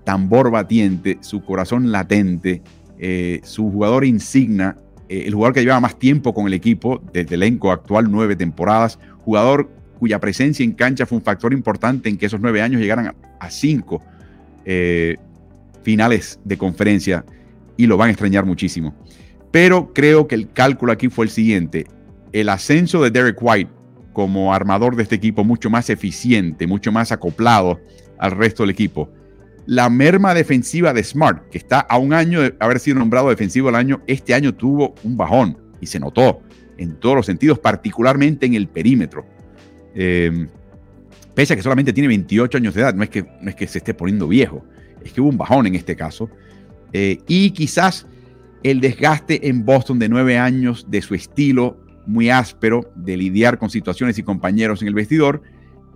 tambor 0.02 0.50
batiente, 0.50 1.18
su 1.20 1.44
corazón 1.44 1.92
latente, 1.92 2.64
eh, 2.98 3.40
su 3.44 3.70
jugador 3.70 4.04
insignia, 4.04 4.76
eh, 5.08 5.24
el 5.26 5.34
jugador 5.34 5.54
que 5.54 5.62
lleva 5.62 5.80
más 5.80 5.98
tiempo 5.98 6.34
con 6.34 6.46
el 6.46 6.54
equipo, 6.54 7.02
desde 7.12 7.34
el 7.34 7.42
elenco 7.42 7.70
actual, 7.70 8.10
nueve 8.10 8.36
temporadas, 8.36 8.98
jugador 9.24 9.70
cuya 9.98 10.18
presencia 10.18 10.64
en 10.64 10.72
cancha 10.72 11.06
fue 11.06 11.18
un 11.18 11.24
factor 11.24 11.52
importante 11.52 12.08
en 12.08 12.16
que 12.16 12.26
esos 12.26 12.40
nueve 12.40 12.60
años 12.62 12.80
llegaran 12.80 13.14
a, 13.40 13.50
cinco 13.50 14.02
eh, 14.64 15.16
finales 15.82 16.38
de 16.44 16.58
conferencia 16.58 17.24
y 17.76 17.86
lo 17.86 17.96
van 17.96 18.08
a 18.08 18.12
extrañar 18.12 18.44
muchísimo. 18.44 18.94
Pero 19.50 19.92
creo 19.92 20.26
que 20.26 20.34
el 20.34 20.50
cálculo 20.52 20.92
aquí 20.92 21.08
fue 21.08 21.26
el 21.26 21.30
siguiente. 21.30 21.86
El 22.32 22.48
ascenso 22.48 23.02
de 23.02 23.10
Derek 23.10 23.38
White 23.40 23.70
como 24.12 24.52
armador 24.52 24.96
de 24.96 25.02
este 25.02 25.14
equipo 25.14 25.44
mucho 25.44 25.70
más 25.70 25.90
eficiente, 25.90 26.66
mucho 26.66 26.90
más 26.90 27.12
acoplado 27.12 27.80
al 28.18 28.32
resto 28.32 28.62
del 28.62 28.70
equipo. 28.70 29.10
La 29.66 29.90
merma 29.90 30.32
defensiva 30.32 30.92
de 30.92 31.02
Smart, 31.02 31.48
que 31.50 31.58
está 31.58 31.80
a 31.80 31.98
un 31.98 32.12
año 32.12 32.40
de 32.40 32.54
haber 32.60 32.78
sido 32.78 32.98
nombrado 32.98 33.28
defensivo 33.28 33.66
del 33.66 33.76
año, 33.76 34.02
este 34.06 34.32
año 34.32 34.54
tuvo 34.54 34.94
un 35.02 35.16
bajón 35.16 35.58
y 35.80 35.86
se 35.86 35.98
notó 35.98 36.40
en 36.78 36.96
todos 37.00 37.16
los 37.16 37.26
sentidos, 37.26 37.58
particularmente 37.58 38.46
en 38.46 38.54
el 38.54 38.68
perímetro. 38.68 39.26
Eh, 39.94 40.46
pese 41.34 41.52
a 41.52 41.56
que 41.56 41.62
solamente 41.62 41.92
tiene 41.92 42.08
28 42.08 42.58
años 42.58 42.74
de 42.74 42.80
edad, 42.82 42.94
no 42.94 43.02
es 43.02 43.10
que, 43.10 43.26
no 43.40 43.50
es 43.50 43.56
que 43.56 43.66
se 43.66 43.78
esté 43.78 43.92
poniendo 43.92 44.28
viejo, 44.28 44.64
es 45.04 45.12
que 45.12 45.20
hubo 45.20 45.30
un 45.30 45.38
bajón 45.38 45.66
en 45.66 45.74
este 45.74 45.96
caso. 45.96 46.30
Eh, 46.92 47.18
y 47.26 47.50
quizás 47.50 48.06
el 48.62 48.80
desgaste 48.80 49.48
en 49.48 49.64
Boston 49.64 49.98
de 49.98 50.08
nueve 50.08 50.38
años 50.38 50.86
de 50.88 51.02
su 51.02 51.14
estilo 51.14 51.76
muy 52.06 52.30
áspero 52.30 52.92
de 52.94 53.16
lidiar 53.16 53.58
con 53.58 53.68
situaciones 53.68 54.18
y 54.18 54.22
compañeros 54.22 54.80
en 54.82 54.88
el 54.88 54.94
vestidor 54.94 55.42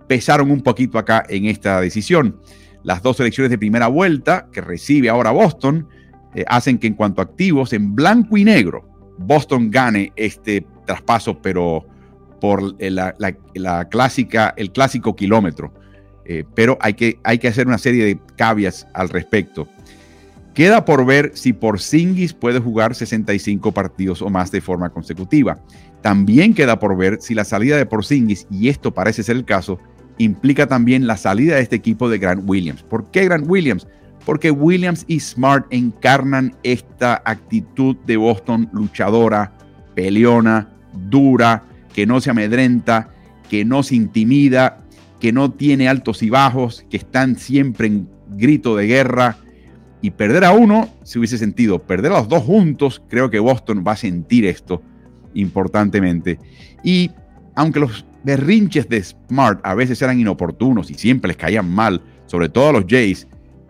pesaron 0.07 0.51
un 0.51 0.61
poquito 0.61 0.99
acá 0.99 1.23
en 1.29 1.45
esta 1.45 1.79
decisión. 1.79 2.37
Las 2.83 3.01
dos 3.01 3.19
elecciones 3.19 3.51
de 3.51 3.57
primera 3.57 3.87
vuelta 3.87 4.47
que 4.51 4.61
recibe 4.61 5.09
ahora 5.09 5.31
Boston 5.31 5.87
eh, 6.33 6.43
hacen 6.47 6.77
que 6.77 6.87
en 6.87 6.93
cuanto 6.93 7.21
a 7.21 7.25
activos, 7.25 7.73
en 7.73 7.95
blanco 7.95 8.37
y 8.37 8.43
negro, 8.43 8.87
Boston 9.17 9.69
gane 9.69 10.11
este 10.15 10.65
traspaso, 10.85 11.41
pero 11.41 11.85
por 12.39 12.75
la, 12.79 13.15
clásica, 13.89 14.53
el 14.57 14.71
clásico 14.71 15.15
kilómetro. 15.15 15.73
Eh, 16.25 16.43
pero 16.55 16.77
hay 16.81 16.93
que, 16.93 17.19
hay 17.23 17.37
que 17.37 17.47
hacer 17.47 17.67
una 17.67 17.77
serie 17.77 18.05
de 18.05 18.19
cavias 18.35 18.87
al 18.93 19.09
respecto. 19.09 19.67
Queda 20.53 20.83
por 20.83 21.05
ver 21.05 21.31
si 21.33 21.53
Porzingis 21.53 22.33
puede 22.33 22.59
jugar 22.59 22.95
65 22.95 23.71
partidos 23.71 24.21
o 24.21 24.29
más 24.29 24.51
de 24.51 24.59
forma 24.59 24.89
consecutiva. 24.89 25.59
También 26.01 26.53
queda 26.53 26.79
por 26.79 26.97
ver 26.97 27.19
si 27.21 27.35
la 27.35 27.45
salida 27.45 27.77
de 27.77 27.85
Porzingis, 27.85 28.47
y 28.49 28.69
esto 28.69 28.93
parece 28.93 29.23
ser 29.23 29.37
el 29.37 29.45
caso, 29.45 29.79
implica 30.23 30.67
también 30.67 31.07
la 31.07 31.17
salida 31.17 31.55
de 31.55 31.61
este 31.61 31.75
equipo 31.75 32.09
de 32.09 32.17
Grant 32.17 32.43
Williams. 32.47 32.83
¿Por 32.83 33.09
qué 33.11 33.25
Grant 33.25 33.47
Williams? 33.47 33.87
Porque 34.25 34.51
Williams 34.51 35.05
y 35.07 35.19
Smart 35.19 35.65
encarnan 35.71 36.55
esta 36.63 37.21
actitud 37.25 37.95
de 38.05 38.17
Boston 38.17 38.69
luchadora, 38.71 39.53
peleona, 39.95 40.69
dura, 41.09 41.63
que 41.93 42.05
no 42.05 42.21
se 42.21 42.29
amedrenta, 42.29 43.09
que 43.49 43.65
no 43.65 43.83
se 43.83 43.95
intimida, 43.95 44.79
que 45.19 45.31
no 45.31 45.51
tiene 45.51 45.89
altos 45.89 46.23
y 46.23 46.29
bajos, 46.29 46.85
que 46.89 46.97
están 46.97 47.35
siempre 47.35 47.87
en 47.87 48.07
grito 48.29 48.75
de 48.75 48.87
guerra, 48.87 49.37
y 50.01 50.11
perder 50.11 50.43
a 50.45 50.51
uno 50.51 50.89
se 51.03 51.19
hubiese 51.19 51.37
sentido. 51.37 51.79
Perder 51.79 52.11
a 52.11 52.19
los 52.19 52.27
dos 52.27 52.43
juntos, 52.43 53.01
creo 53.07 53.29
que 53.29 53.39
Boston 53.39 53.83
va 53.87 53.93
a 53.93 53.97
sentir 53.97 54.45
esto 54.45 54.81
importantemente. 55.33 56.39
Y 56.83 57.11
aunque 57.55 57.79
los 57.79 58.05
berrinches 58.23 58.87
de 58.87 59.03
Smart 59.03 59.59
a 59.63 59.75
veces 59.75 60.01
eran 60.01 60.19
inoportunos 60.19 60.91
y 60.91 60.95
siempre 60.95 61.29
les 61.29 61.37
caían 61.37 61.69
mal, 61.69 62.01
sobre 62.25 62.49
todo 62.49 62.69
a 62.69 62.73
los 62.73 62.85
Jays, 62.87 63.27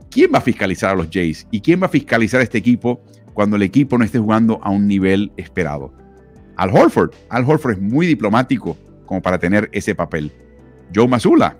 ¿quién 0.10 0.32
va 0.34 0.40
a 0.40 0.42
fiscalizar 0.42 0.92
a 0.92 0.96
los 0.96 1.10
Jays? 1.12 1.48
¿Y 1.52 1.62
quién 1.62 1.82
va 1.82 1.86
a 1.86 1.90
fiscalizar 1.90 2.40
a 2.40 2.44
este 2.44 2.58
equipo 2.58 3.02
cuando 3.34 3.56
el 3.56 3.64
equipo 3.64 3.98
no 3.98 4.04
esté 4.04 4.20
jugando 4.20 4.60
a 4.64 4.70
un 4.70 4.88
nivel 4.88 5.32
esperado? 5.38 5.94
Al 6.58 6.70
Horford. 6.70 7.12
Al 7.30 7.44
Horford 7.50 7.74
es 7.74 7.82
muy 7.82 8.06
diplomático 8.06 8.78
como 9.06 9.22
para 9.22 9.40
tener 9.40 9.70
ese 9.72 9.96
papel. 9.96 10.32
Joe 10.94 11.08
Mazula. 11.08 11.58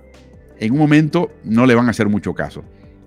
En 0.60 0.74
un 0.74 0.78
momento 0.78 1.32
no 1.44 1.66
le 1.66 1.74
van 1.74 1.88
a 1.88 1.92
hacer 1.92 2.08
mucho 2.08 2.36
caso 2.36 2.64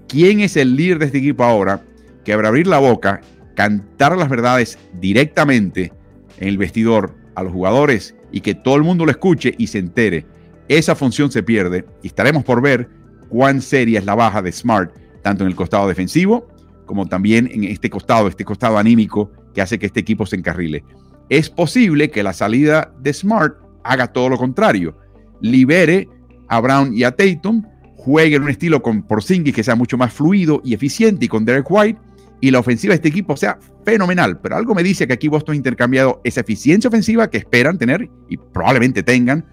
quién 0.09 0.41
es 0.41 0.57
el 0.57 0.76
líder 0.76 0.99
de 0.99 1.07
este 1.07 1.19
equipo 1.19 1.45
ahora 1.45 1.83
que 2.25 2.33
habrá 2.33 2.49
abrir 2.49 2.67
la 2.67 2.79
boca, 2.79 3.21
cantar 3.55 4.17
las 4.17 4.29
verdades 4.29 4.79
directamente 5.00 5.93
en 6.38 6.49
el 6.49 6.59
vestidor 6.59 7.14
a 7.35 7.43
los 7.43 7.53
jugadores 7.53 8.14
y 8.35 8.41
que 8.41 8.57
todo 8.57 8.75
el 8.75 8.83
mundo 8.83 9.05
lo 9.05 9.12
escuche 9.12 9.55
y 9.57 9.69
se 9.69 9.79
entere. 9.79 10.26
Esa 10.67 10.97
función 10.97 11.31
se 11.31 11.45
pierde 11.45 11.85
y 12.03 12.09
estaremos 12.09 12.43
por 12.43 12.61
ver 12.61 12.91
cuán 13.29 13.62
seria 13.62 14.00
es 14.00 14.05
la 14.05 14.17
baja 14.17 14.43
de 14.43 14.50
Smart, 14.50 14.93
tanto 15.23 15.45
en 15.45 15.50
el 15.50 15.57
costado 15.57 15.87
defensivo 15.87 16.49
como 16.85 17.07
también 17.07 17.49
en 17.53 17.62
este 17.62 17.88
costado, 17.88 18.26
este 18.26 18.45
costado 18.45 18.76
anímico 18.76 19.31
que 19.55 19.62
hace 19.62 19.79
que 19.79 19.87
este 19.87 20.00
equipo 20.00 20.26
se 20.26 20.35
encarrile. 20.35 20.85
Es 21.29 21.49
posible 21.49 22.11
que 22.11 22.25
la 22.25 22.33
salida 22.33 22.93
de 22.99 23.12
Smart 23.12 23.55
haga 23.85 24.09
todo 24.09 24.29
lo 24.29 24.37
contrario, 24.37 24.99
libere 25.41 26.09
a 26.49 26.61
Brown 26.61 26.93
y 26.93 27.05
a 27.05 27.12
Tatum 27.12 27.62
juegue 27.97 28.35
en 28.35 28.43
un 28.43 28.50
estilo 28.50 28.83
con 28.83 29.05
Porzingis 29.05 29.55
que 29.55 29.62
sea 29.62 29.76
mucho 29.76 29.97
más 29.97 30.12
fluido 30.12 30.61
y 30.64 30.75
eficiente 30.75 31.26
y 31.26 31.29
con 31.29 31.45
Derek 31.45 31.71
White 31.71 32.00
y 32.41 32.50
la 32.50 32.59
ofensiva 32.59 32.91
de 32.91 32.97
este 32.97 33.09
equipo 33.09 33.37
sea 33.37 33.61
fenomenal. 33.85 34.38
Pero 34.41 34.57
algo 34.57 34.75
me 34.75 34.83
dice 34.83 35.07
que 35.07 35.12
aquí 35.12 35.29
Boston 35.29 35.55
ha 35.55 35.57
intercambiado 35.57 36.21
esa 36.25 36.41
eficiencia 36.41 36.88
ofensiva 36.88 37.31
que 37.31 37.38
esperan 37.38 37.79
tener 37.79 38.09
y 38.29 38.37
probablemente 38.37 39.03
tengan 39.03 39.45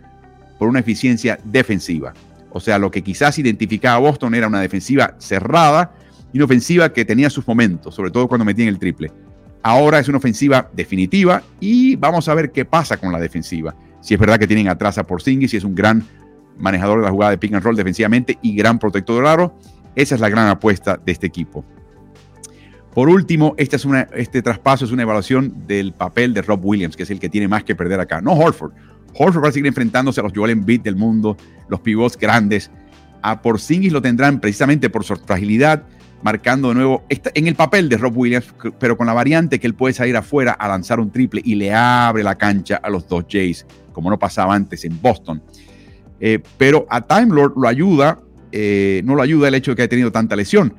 por 0.59 0.67
una 0.67 0.79
eficiencia 0.79 1.39
defensiva. 1.43 2.13
O 2.51 2.59
sea, 2.59 2.77
lo 2.77 2.91
que 2.91 3.01
quizás 3.01 3.39
identificaba 3.39 3.95
a 3.95 3.99
Boston 3.99 4.35
era 4.35 4.47
una 4.47 4.61
defensiva 4.61 5.15
cerrada 5.17 5.93
y 6.33 6.37
una 6.37 6.45
ofensiva 6.45 6.91
que 6.93 7.05
tenía 7.05 7.29
sus 7.29 7.47
momentos, 7.47 7.95
sobre 7.95 8.11
todo 8.11 8.27
cuando 8.27 8.45
metían 8.45 8.67
el 8.67 8.79
triple. 8.79 9.11
Ahora 9.63 9.99
es 9.99 10.07
una 10.07 10.17
ofensiva 10.17 10.69
definitiva 10.73 11.43
y 11.59 11.95
vamos 11.95 12.27
a 12.27 12.33
ver 12.33 12.51
qué 12.51 12.65
pasa 12.65 12.97
con 12.97 13.11
la 13.11 13.19
defensiva. 13.19 13.75
Si 14.01 14.13
es 14.13 14.19
verdad 14.19 14.39
que 14.39 14.47
tienen 14.47 14.67
atrás 14.67 14.97
a 14.97 15.05
Porzingis 15.05 15.53
y 15.53 15.57
es 15.57 15.63
un 15.63 15.75
gran 15.75 16.03
manejador 16.57 16.99
de 16.99 17.05
la 17.05 17.11
jugada 17.11 17.31
de 17.31 17.37
pick 17.37 17.53
and 17.53 17.63
roll 17.63 17.75
defensivamente 17.75 18.37
y 18.41 18.55
gran 18.55 18.79
protector 18.79 19.23
de 19.23 19.29
aro, 19.29 19.55
esa 19.95 20.15
es 20.15 20.21
la 20.21 20.29
gran 20.29 20.47
apuesta 20.47 20.99
de 21.03 21.11
este 21.11 21.27
equipo. 21.27 21.63
Por 22.93 23.07
último, 23.07 23.55
este, 23.57 23.77
es 23.77 23.87
este 24.13 24.41
traspaso 24.41 24.83
es 24.85 24.91
una 24.91 25.03
evaluación 25.03 25.65
del 25.65 25.93
papel 25.93 26.33
de 26.33 26.41
Rob 26.41 26.65
Williams, 26.65 26.97
que 26.97 27.03
es 27.03 27.09
el 27.09 27.19
que 27.19 27.29
tiene 27.29 27.47
más 27.47 27.63
que 27.63 27.73
perder 27.73 27.99
acá. 27.99 28.21
No 28.21 28.33
Horford. 28.33 28.73
Horford 29.13 29.43
va 29.43 29.49
a 29.49 29.51
seguir 29.51 29.67
enfrentándose 29.67 30.19
a 30.19 30.23
los 30.23 30.33
Joel 30.35 30.51
Embiid 30.51 30.81
del 30.81 30.95
mundo, 30.95 31.37
los 31.69 31.79
pivots 31.79 32.17
grandes. 32.17 32.69
A 33.21 33.41
Porzingis 33.41 33.93
lo 33.93 34.01
tendrán 34.01 34.39
precisamente 34.39 34.89
por 34.89 35.05
su 35.05 35.15
fragilidad, 35.15 35.83
marcando 36.21 36.69
de 36.69 36.75
nuevo 36.75 37.03
en 37.09 37.47
el 37.47 37.55
papel 37.55 37.87
de 37.87 37.97
Rob 37.97 38.17
Williams, 38.17 38.53
pero 38.79 38.97
con 38.97 39.07
la 39.07 39.13
variante 39.13 39.59
que 39.59 39.67
él 39.67 39.73
puede 39.73 39.93
salir 39.93 40.17
afuera 40.17 40.51
a 40.51 40.67
lanzar 40.67 40.99
un 40.99 41.11
triple 41.11 41.41
y 41.43 41.55
le 41.55 41.73
abre 41.73 42.23
la 42.23 42.37
cancha 42.37 42.75
a 42.77 42.89
los 42.89 43.07
dos 43.07 43.25
Jays, 43.29 43.65
como 43.93 44.09
no 44.09 44.19
pasaba 44.19 44.53
antes 44.53 44.83
en 44.83 45.01
Boston. 45.01 45.41
Eh, 46.19 46.39
pero 46.57 46.85
a 46.89 47.01
Time 47.01 47.33
Lord 47.35 47.53
lo 47.55 47.67
ayuda, 47.67 48.19
eh, 48.51 49.01
no 49.05 49.15
lo 49.15 49.21
ayuda 49.21 49.47
el 49.47 49.55
hecho 49.55 49.71
de 49.71 49.75
que 49.77 49.81
haya 49.83 49.89
tenido 49.89 50.11
tanta 50.11 50.35
lesión, 50.35 50.73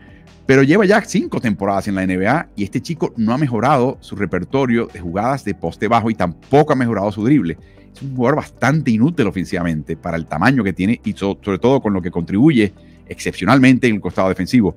pero 0.47 0.63
lleva 0.63 0.85
ya 0.85 1.03
cinco 1.03 1.41
temporadas 1.41 1.89
en 1.89 1.95
la 1.95 2.07
NBA 2.07 2.49
y 2.57 2.65
este 2.65 2.81
chico 2.81 3.13
no 3.17 3.33
ha 3.33 3.39
mejorado 3.39 3.99
su 4.01 4.17
repertorio 4.17 4.87
de 4.93 5.01
jugadas 5.01 5.45
de 5.45 5.55
poste 5.55 5.89
bajo 5.89 6.11
y 6.11 6.15
tampoco 6.15 6.73
ha 6.73 6.77
mejorado 6.77 7.13
su 7.13 7.25
drible. 7.25 7.57
Es 7.95 8.03
un 8.03 8.17
jugador 8.17 8.37
bastante 8.37 8.91
inútil 8.91 9.27
ofensivamente 9.27 9.97
para 9.97 10.17
el 10.17 10.27
tamaño 10.27 10.65
que 10.65 10.73
tiene 10.73 11.01
y 11.05 11.13
sobre 11.13 11.59
todo 11.59 11.81
con 11.81 11.93
lo 11.93 12.03
que 12.03 12.11
contribuye 12.11 12.73
excepcionalmente 13.07 13.87
en 13.87 13.97
el 13.97 14.01
costado 14.01 14.29
defensivo. 14.29 14.77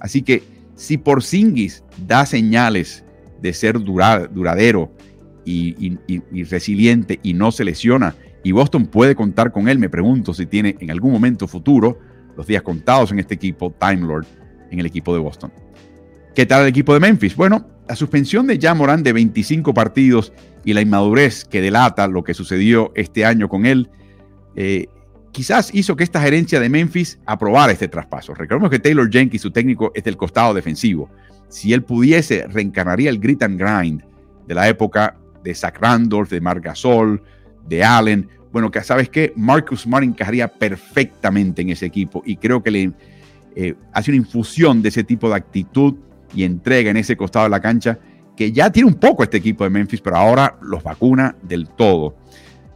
Así 0.00 0.22
que 0.22 0.42
si 0.74 0.98
Porzingis 0.98 1.84
da 2.06 2.26
señales 2.26 3.04
de 3.40 3.52
ser 3.52 3.78
duradero 3.78 4.92
y, 5.44 5.96
resiliente 6.44 7.20
y 7.22 7.34
no 7.34 7.52
se 7.52 7.64
lesiona, 7.64 8.14
y 8.42 8.52
Boston 8.52 8.86
puede 8.86 9.14
contar 9.14 9.52
con 9.52 9.68
él, 9.68 9.78
me 9.78 9.88
pregunto 9.88 10.34
si 10.34 10.46
tiene 10.46 10.76
en 10.80 10.90
algún 10.90 11.12
momento 11.12 11.46
futuro 11.46 11.98
los 12.36 12.46
días 12.46 12.62
contados 12.62 13.12
en 13.12 13.18
este 13.18 13.34
equipo, 13.34 13.72
Time 13.78 14.06
Lord, 14.06 14.26
en 14.70 14.80
el 14.80 14.86
equipo 14.86 15.12
de 15.14 15.20
Boston. 15.20 15.52
¿Qué 16.34 16.46
tal 16.46 16.62
el 16.62 16.68
equipo 16.68 16.94
de 16.94 17.00
Memphis? 17.00 17.36
Bueno, 17.36 17.66
la 17.88 17.96
suspensión 17.96 18.46
de 18.46 18.58
Jamoran 18.58 19.02
de 19.02 19.12
25 19.12 19.72
partidos 19.72 20.32
y 20.64 20.72
la 20.72 20.80
inmadurez 20.80 21.44
que 21.44 21.60
delata 21.60 22.08
lo 22.08 22.24
que 22.24 22.34
sucedió 22.34 22.92
este 22.94 23.24
año 23.24 23.48
con 23.48 23.66
él 23.66 23.90
eh, 24.56 24.86
quizás 25.32 25.74
hizo 25.74 25.96
que 25.96 26.04
esta 26.04 26.20
gerencia 26.20 26.60
de 26.60 26.68
Memphis 26.68 27.18
aprobara 27.26 27.72
este 27.72 27.88
traspaso. 27.88 28.34
Recordemos 28.34 28.70
que 28.70 28.78
Taylor 28.78 29.10
Jenkins, 29.10 29.42
su 29.42 29.50
técnico, 29.50 29.90
es 29.94 30.04
del 30.04 30.16
costado 30.16 30.54
defensivo. 30.54 31.10
Si 31.48 31.72
él 31.72 31.82
pudiese, 31.82 32.46
reencarnaría 32.46 33.10
el 33.10 33.18
grit 33.18 33.42
and 33.42 33.60
grind 33.60 34.02
de 34.46 34.54
la 34.54 34.68
época 34.68 35.16
de 35.42 35.54
Zach 35.54 35.78
Randolph, 35.80 36.30
de 36.30 36.40
Marc 36.40 36.64
Gasol, 36.64 37.22
de 37.66 37.82
Allen. 37.82 38.28
Bueno, 38.52 38.70
sabes 38.82 39.08
que 39.08 39.32
Marcus 39.36 39.82
Smart 39.82 40.04
encajaría 40.04 40.46
perfectamente 40.48 41.62
en 41.62 41.70
ese 41.70 41.86
equipo 41.86 42.22
y 42.24 42.36
creo 42.36 42.62
que 42.62 42.70
le 42.70 42.92
eh, 43.56 43.74
hace 43.92 44.10
una 44.10 44.18
infusión 44.18 44.82
de 44.82 44.88
ese 44.88 45.04
tipo 45.04 45.28
de 45.28 45.36
actitud 45.36 45.94
y 46.34 46.44
entrega 46.44 46.90
en 46.90 46.96
ese 46.96 47.16
costado 47.16 47.44
de 47.44 47.50
la 47.50 47.60
cancha 47.60 47.98
que 48.36 48.52
ya 48.52 48.70
tiene 48.70 48.88
un 48.88 48.96
poco 48.96 49.22
este 49.22 49.36
equipo 49.36 49.64
de 49.64 49.70
Memphis, 49.70 50.00
pero 50.00 50.16
ahora 50.16 50.56
los 50.60 50.82
vacuna 50.82 51.36
del 51.42 51.68
todo. 51.68 52.16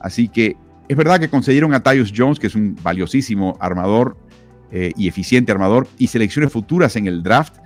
Así 0.00 0.28
que 0.28 0.56
es 0.88 0.96
verdad 0.96 1.18
que 1.18 1.28
concedieron 1.28 1.74
a 1.74 1.82
Tyus 1.82 2.12
Jones, 2.16 2.38
que 2.38 2.46
es 2.46 2.54
un 2.54 2.76
valiosísimo 2.82 3.56
armador 3.60 4.16
eh, 4.70 4.92
y 4.96 5.08
eficiente 5.08 5.52
armador, 5.52 5.88
y 5.98 6.06
selecciones 6.06 6.52
futuras 6.52 6.96
en 6.96 7.06
el 7.06 7.22
draft. 7.22 7.56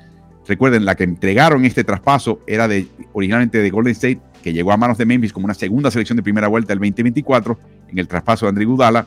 Recuerden, 0.49 0.85
la 0.85 0.95
que 0.95 1.05
entregaron 1.05 1.65
este 1.65 1.85
traspaso 1.85 2.41
era 2.47 2.67
de, 2.67 2.89
originalmente 3.13 3.59
de 3.59 3.71
Golden 3.71 3.93
State, 3.93 4.21
que 4.43 4.53
llegó 4.53 4.73
a 4.73 4.77
manos 4.77 4.99
de 4.99 5.07
Memphis 5.07 5.33
como 5.33 5.45
una 5.45 5.55
segunda 5.55 5.91
selección 5.91 6.17
de 6.17 6.23
primera 6.23 6.49
vuelta 6.49 6.69
del 6.69 6.79
2024 6.79 7.59
en 7.89 7.99
el 7.99 8.09
traspaso 8.09 8.47
de 8.47 8.51
Andrew 8.51 8.71
Gudala. 8.71 9.07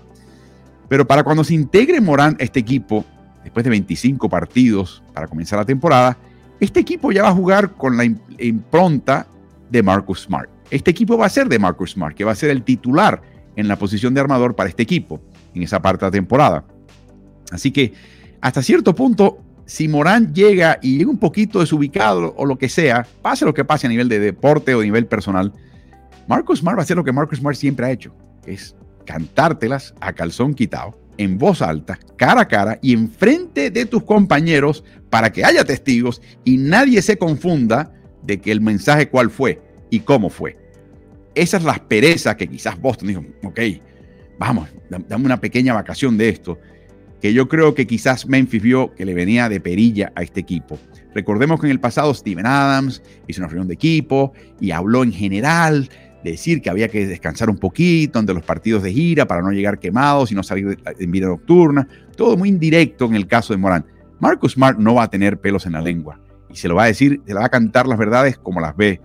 Pero 0.87 1.05
para 1.05 1.23
cuando 1.23 1.43
se 1.43 1.55
integre 1.55 1.99
Morán 1.99 2.37
a 2.39 2.43
este 2.43 2.59
equipo, 2.59 3.03
después 3.45 3.63
de 3.63 3.69
25 3.69 4.27
partidos 4.27 5.03
para 5.13 5.27
comenzar 5.27 5.60
la 5.60 5.65
temporada, 5.65 6.17
este 6.60 6.79
equipo 6.79 7.12
ya 7.12 7.21
va 7.23 7.29
a 7.29 7.34
jugar 7.34 7.73
con 7.73 7.95
la 7.95 8.03
impronta 8.39 9.27
de 9.69 9.84
Marcus 9.84 10.23
Smart. 10.23 10.49
Este 10.71 10.91
equipo 10.91 11.15
va 11.15 11.27
a 11.27 11.29
ser 11.29 11.47
de 11.47 11.60
Marcus 11.60 11.91
Smart, 11.91 12.15
que 12.15 12.23
va 12.23 12.31
a 12.31 12.36
ser 12.36 12.49
el 12.49 12.63
titular 12.63 13.21
en 13.55 13.67
la 13.67 13.77
posición 13.77 14.15
de 14.15 14.21
armador 14.21 14.55
para 14.55 14.67
este 14.67 14.81
equipo 14.81 15.21
en 15.53 15.62
esa 15.62 15.79
parte 15.79 16.05
de 16.05 16.08
la 16.08 16.12
temporada. 16.12 16.65
Así 17.51 17.71
que 17.71 17.93
hasta 18.41 18.63
cierto 18.63 18.95
punto, 18.95 19.38
si 19.65 19.88
Morán 19.88 20.34
llega 20.34 20.79
y 20.81 20.97
llega 20.97 21.12
un 21.12 21.19
poquito 21.19 21.60
desubicado 21.60 22.34
o 22.38 22.45
lo 22.45 22.58
que 22.58 22.67
sea, 22.67 23.05
pase 23.21 23.45
lo 23.45 23.53
que 23.53 23.63
pase 23.63 23.86
a 23.86 23.91
nivel 23.91 24.10
de 24.10 24.19
deporte 24.19 24.73
o 24.73 24.81
a 24.81 24.84
nivel 24.84 25.05
personal, 25.05 25.53
Marcus 26.27 26.60
Smart 26.60 26.77
va 26.77 26.81
a 26.81 26.84
hacer 26.84 26.97
lo 26.97 27.03
que 27.03 27.12
Marcus 27.12 27.38
Smart 27.38 27.55
siempre 27.55 27.86
ha 27.86 27.91
hecho, 27.91 28.15
es 28.47 28.75
cantártelas 29.05 29.93
a 30.01 30.13
calzón 30.13 30.55
quitado, 30.55 30.97
en 31.17 31.38
voz 31.38 31.62
alta, 31.62 31.99
cara 32.17 32.41
a 32.41 32.47
cara 32.47 32.80
y 32.82 32.93
enfrente 32.93 33.71
de 33.71 33.86
tus 33.86 34.04
compañeros 34.04 34.84
para 35.10 35.32
que 35.32 35.45
haya 35.45 35.63
testigos 35.63 36.21
y 36.43 36.58
nadie 36.58 37.01
se 37.01 37.17
confunda 37.17 37.93
de 38.23 38.39
que 38.39 38.51
el 38.51 38.62
mensaje 38.62 39.10
cuál 39.10 39.30
fue 39.30 39.62
y 39.89 39.99
cómo 39.99 40.30
fue. 40.30 40.58
Esa 41.36 41.58
es 41.58 41.63
la 41.63 41.73
aspereza 41.73 42.38
que 42.38 42.47
quizás 42.47 42.80
Boston 42.80 43.08
dijo, 43.08 43.25
ok, 43.43 43.60
vamos, 44.39 44.69
dame 44.89 45.25
una 45.25 45.39
pequeña 45.39 45.73
vacación 45.73 46.17
de 46.17 46.30
esto, 46.30 46.60
que 47.21 47.34
yo 47.34 47.47
creo 47.47 47.75
que 47.75 47.88
quizás 47.88 48.28
Memphis 48.28 48.62
vio 48.62 48.93
que 48.93 49.06
le 49.06 49.13
venía 49.13 49.49
de 49.49 49.60
perilla 49.60 50.12
a 50.15 50.23
este 50.23 50.39
equipo. 50.41 50.78
Recordemos 51.13 51.60
que 51.60 51.67
en 51.67 51.71
el 51.71 51.80
pasado 51.80 52.13
Steven 52.13 52.45
Adams 52.45 53.01
hizo 53.28 53.41
una 53.41 53.47
reunión 53.47 53.67
de 53.67 53.73
equipo 53.73 54.34
y 54.60 54.71
habló 54.71 55.04
en 55.04 55.13
general 55.13 55.89
decir 56.31 56.61
que 56.61 56.69
había 56.69 56.88
que 56.88 57.07
descansar 57.07 57.49
un 57.49 57.57
poquito 57.57 58.19
ante 58.19 58.33
los 58.33 58.43
partidos 58.43 58.83
de 58.83 58.91
gira 58.91 59.25
para 59.25 59.41
no 59.41 59.51
llegar 59.51 59.79
quemados 59.79 60.31
y 60.31 60.35
no 60.35 60.43
salir 60.43 60.77
en 60.85 61.11
vida 61.11 61.27
nocturna. 61.27 61.88
Todo 62.15 62.38
muy 62.38 62.49
indirecto 62.49 63.05
en 63.05 63.15
el 63.15 63.27
caso 63.27 63.53
de 63.53 63.57
Morán. 63.57 63.85
Marcus 64.19 64.53
Smart 64.53 64.77
no 64.77 64.95
va 64.95 65.03
a 65.03 65.09
tener 65.09 65.39
pelos 65.39 65.65
en 65.65 65.73
la 65.73 65.81
lengua 65.81 66.19
y 66.49 66.55
se 66.55 66.67
lo 66.67 66.75
va 66.75 66.83
a 66.83 66.88
decir, 66.88 67.21
se 67.25 67.33
le 67.33 67.39
va 67.39 67.45
a 67.45 67.49
cantar 67.49 67.88
las 67.88 67.97
verdades 67.97 68.38
como 68.38 68.61
las 68.61 68.75
ve 68.75 69.01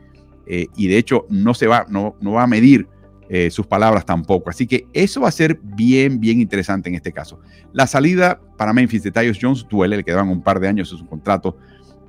eh, 0.46 0.66
y 0.76 0.88
de 0.88 0.98
hecho 0.98 1.26
no, 1.28 1.54
se 1.54 1.66
va, 1.66 1.86
no, 1.88 2.16
no 2.20 2.32
va 2.32 2.44
a 2.44 2.46
medir 2.46 2.86
eh, 3.32 3.48
sus 3.50 3.64
palabras 3.64 4.04
tampoco. 4.04 4.50
Así 4.50 4.66
que 4.66 4.88
eso 4.92 5.20
va 5.20 5.28
a 5.28 5.32
ser 5.32 5.60
bien, 5.62 6.18
bien 6.18 6.40
interesante 6.40 6.88
en 6.88 6.96
este 6.96 7.12
caso. 7.12 7.38
La 7.72 7.86
salida 7.86 8.40
para 8.56 8.72
Memphis 8.72 9.04
de 9.04 9.12
Tyus 9.12 9.38
Jones 9.40 9.64
duele, 9.70 9.98
le 9.98 10.02
quedaban 10.02 10.28
un 10.28 10.42
par 10.42 10.58
de 10.58 10.66
años 10.66 10.90
en 10.90 10.98
su 10.98 11.06
contrato, 11.06 11.56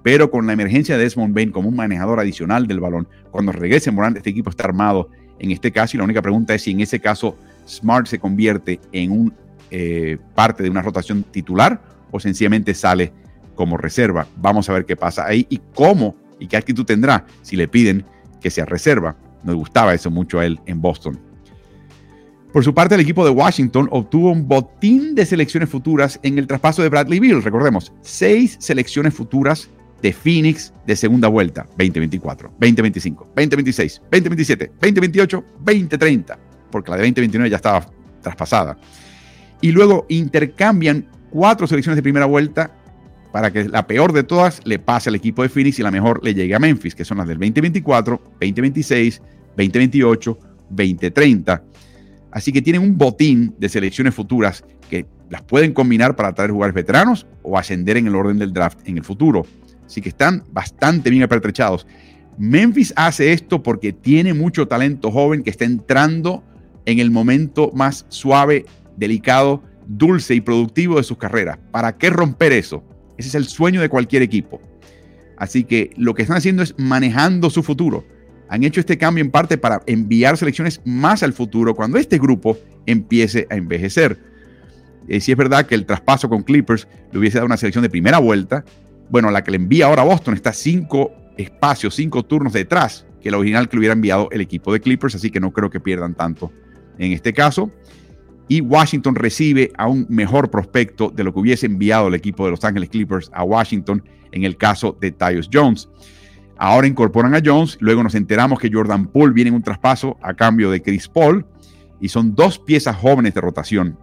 pero 0.04 0.32
con 0.32 0.48
la 0.48 0.54
emergencia 0.54 0.98
de 0.98 1.04
Desmond 1.04 1.34
Bain 1.36 1.52
como 1.52 1.70
un 1.70 1.76
manejador 1.76 2.20
adicional 2.20 2.68
del 2.68 2.80
balón, 2.80 3.08
cuando 3.30 3.52
regrese 3.52 3.92
Morán, 3.92 4.18
este 4.18 4.30
equipo 4.30 4.50
está 4.50 4.66
armado 4.66 5.10
en 5.40 5.52
este 5.52 5.72
caso 5.72 5.96
y 5.96 6.00
la 6.00 6.04
única 6.04 6.22
pregunta 6.22 6.54
es 6.54 6.64
si 6.64 6.72
en 6.72 6.82
ese 6.82 7.00
caso 7.00 7.38
Smart 7.68 8.08
se 8.08 8.20
convierte 8.20 8.80
en 8.92 9.12
un 9.12 9.34
eh, 9.70 10.18
parte 10.36 10.64
de 10.64 10.70
una 10.70 10.82
rotación 10.82 11.24
titular 11.24 11.82
o 12.12 12.20
sencillamente 12.20 12.74
sale 12.74 13.14
como 13.56 13.78
reserva. 13.78 14.28
Vamos 14.38 14.70
a 14.70 14.74
ver 14.74 14.86
qué 14.86 14.96
pasa 14.96 15.26
ahí 15.26 15.46
y 15.50 15.62
cómo 15.74 16.16
y 16.40 16.48
qué 16.48 16.58
actitud 16.58 16.86
tendrá 16.86 17.26
si 17.42 17.56
le 17.56 17.68
piden 17.68 18.04
que 18.42 18.50
se 18.50 18.66
reserva. 18.66 19.16
Nos 19.44 19.56
gustaba 19.56 19.94
eso 19.94 20.12
mucho 20.12 20.40
a 20.40 20.46
él 20.46 20.60
en 20.66 20.82
Boston. 20.82 21.20
Por 22.52 22.66
su 22.66 22.74
parte, 22.74 22.96
el 22.96 23.02
equipo 23.02 23.24
de 23.24 23.32
Washington 23.32 23.88
obtuvo 23.92 24.30
un 24.30 24.46
botín 24.46 25.16
de 25.16 25.26
selecciones 25.26 25.70
futuras 25.70 26.20
en 26.22 26.38
el 26.38 26.48
traspaso 26.48 26.82
de 26.82 26.90
Bradley 26.90 27.20
Bill. 27.20 27.42
Recordemos, 27.42 27.94
seis 28.02 28.58
selecciones 28.60 29.14
futuras 29.14 29.70
de 30.02 30.14
Phoenix 30.14 30.74
de 30.86 30.96
segunda 30.96 31.28
vuelta, 31.28 31.66
2024, 31.78 32.50
2025, 32.60 33.26
2026, 33.36 34.02
2027, 34.12 34.72
2028, 34.82 35.44
2030, 35.60 36.40
porque 36.72 36.92
la 36.92 36.98
de 36.98 37.04
2029 37.04 37.50
ya 37.50 37.58
estaba 37.58 37.86
traspasada. 38.22 38.78
Y 39.62 39.72
luego 39.72 40.06
intercambian 40.10 41.08
cuatro 41.30 41.68
selecciones 41.68 41.96
de 41.96 42.04
primera 42.04 42.26
vuelta 42.26 42.72
para 43.32 43.52
que 43.52 43.70
la 43.70 43.88
peor 43.88 44.12
de 44.12 44.24
todas 44.24 44.60
le 44.66 44.80
pase 44.80 45.10
al 45.10 45.16
equipo 45.16 45.44
de 45.44 45.50
Phoenix 45.50 45.80
y 45.80 45.84
la 45.84 45.92
mejor 45.92 46.24
le 46.24 46.34
llegue 46.34 46.54
a 46.54 46.60
Memphis, 46.60 46.96
que 46.96 47.06
son 47.06 47.18
las 47.20 47.28
del 47.28 47.38
2024, 47.38 48.22
2026, 48.40 49.22
2028, 49.56 50.40
2030. 50.70 51.64
Así 52.32 52.52
que 52.52 52.62
tienen 52.62 52.82
un 52.82 52.98
botín 52.98 53.56
de 53.58 53.70
selecciones 53.70 54.14
futuras 54.14 54.64
que 54.90 55.06
las 55.30 55.42
pueden 55.42 55.74
combinar 55.74 56.16
para 56.16 56.34
traer 56.34 56.52
jugadores 56.52 56.76
veteranos 56.76 57.26
o 57.42 57.58
ascender 57.58 57.98
en 57.98 58.08
el 58.08 58.16
orden 58.16 58.38
del 58.38 58.52
draft 58.52 58.80
en 58.86 58.98
el 58.98 59.04
futuro. 59.04 59.46
Así 59.92 60.00
que 60.00 60.08
están 60.08 60.46
bastante 60.54 61.10
bien 61.10 61.22
apertrechados. 61.22 61.86
Memphis 62.38 62.94
hace 62.96 63.34
esto 63.34 63.62
porque 63.62 63.92
tiene 63.92 64.34
mucho 64.34 64.66
talento 64.66 65.12
joven 65.12 65.44
que 65.44 65.50
está 65.50 65.66
entrando 65.66 66.46
en 66.86 67.00
el 67.00 67.12
momento 67.12 67.72
más 67.74 68.06
suave, 68.08 68.64
delicado, 68.96 69.62
dulce 69.86 70.34
y 70.34 70.40
productivo 70.40 70.96
de 70.96 71.04
sus 71.04 71.18
carreras. 71.18 71.60
¿Para 71.72 71.98
qué 71.98 72.10
romper 72.10 72.54
eso? 72.54 72.86
Ese 73.18 73.28
es 73.28 73.36
el 73.36 73.50
sueño 73.50 73.82
de 73.82 73.90
cualquier 73.90 74.22
equipo. 74.22 74.62
Así 75.36 75.66
que 75.66 75.92
lo 75.98 76.14
que 76.14 76.22
están 76.22 76.38
haciendo 76.38 76.64
es 76.64 76.74
manejando 76.78 77.50
su 77.50 77.62
futuro. 77.62 78.06
Han 78.48 78.64
hecho 78.64 78.80
este 78.80 78.98
cambio 78.98 79.22
en 79.22 79.30
parte 79.30 79.58
para 79.58 79.82
enviar 79.88 80.38
selecciones 80.38 80.80
más 80.86 81.22
al 81.22 81.34
futuro 81.34 81.76
cuando 81.76 81.98
este 81.98 82.18
grupo 82.18 82.58
empiece 82.86 83.46
a 83.50 83.56
envejecer. 83.56 84.18
Eh, 85.10 85.20
si 85.20 85.34
es 85.34 85.38
verdad 85.38 85.66
que 85.66 85.76
el 85.76 85.86
traspaso 85.86 86.30
con 86.30 86.44
Clippers 86.44 86.88
le 87.12 87.20
hubiese 87.20 87.40
dado 87.40 87.48
una 87.48 87.58
selección 87.58 87.82
de 87.82 87.90
primera 87.90 88.20
vuelta, 88.20 88.64
bueno, 89.12 89.30
la 89.30 89.44
que 89.44 89.52
le 89.52 89.58
envía 89.58 89.88
ahora 89.88 90.04
a 90.04 90.06
Boston 90.06 90.34
está 90.36 90.54
cinco 90.54 91.12
espacios, 91.38 91.96
cinco 91.96 92.24
turnos 92.24 92.54
detrás 92.54 93.06
que 93.22 93.30
la 93.30 93.38
original 93.38 93.68
que 93.68 93.76
le 93.76 93.80
hubiera 93.82 93.94
enviado 93.94 94.30
el 94.32 94.42
equipo 94.42 94.72
de 94.74 94.80
Clippers, 94.80 95.16
así 95.16 95.30
que 95.30 95.40
no 95.40 95.52
creo 95.52 95.70
que 95.70 95.80
pierdan 95.80 96.16
tanto 96.16 96.52
en 96.98 97.12
este 97.12 97.34
caso. 97.34 97.70
Y 98.48 98.62
Washington 98.62 99.16
recibe 99.16 99.72
a 99.78 99.88
un 99.88 100.08
mejor 100.10 100.50
prospecto 100.50 101.10
de 101.10 101.24
lo 101.24 101.34
que 101.34 101.40
hubiese 101.40 101.66
enviado 101.66 102.08
el 102.08 102.16
equipo 102.16 102.46
de 102.46 102.52
Los 102.52 102.64
Ángeles 102.64 102.90
Clippers 102.90 103.30
a 103.34 103.44
Washington 103.44 104.04
en 104.32 104.46
el 104.46 104.58
caso 104.58 104.98
de 105.00 105.12
Tyus 105.12 105.50
Jones. 105.52 105.90
Ahora 106.58 106.88
incorporan 106.88 107.36
a 107.36 107.42
Jones, 107.44 107.78
luego 107.82 108.04
nos 108.04 108.16
enteramos 108.16 108.60
que 108.60 108.70
Jordan 108.72 109.08
Poole 109.08 109.34
viene 109.34 109.50
en 109.50 109.56
un 109.56 109.62
traspaso 109.62 110.18
a 110.22 110.34
cambio 110.34 110.72
de 110.72 110.82
Chris 110.82 111.08
Paul 111.08 111.46
y 112.00 112.08
son 112.08 112.34
dos 112.34 112.60
piezas 112.60 112.96
jóvenes 112.96 113.34
de 113.34 113.42
rotación 113.42 113.98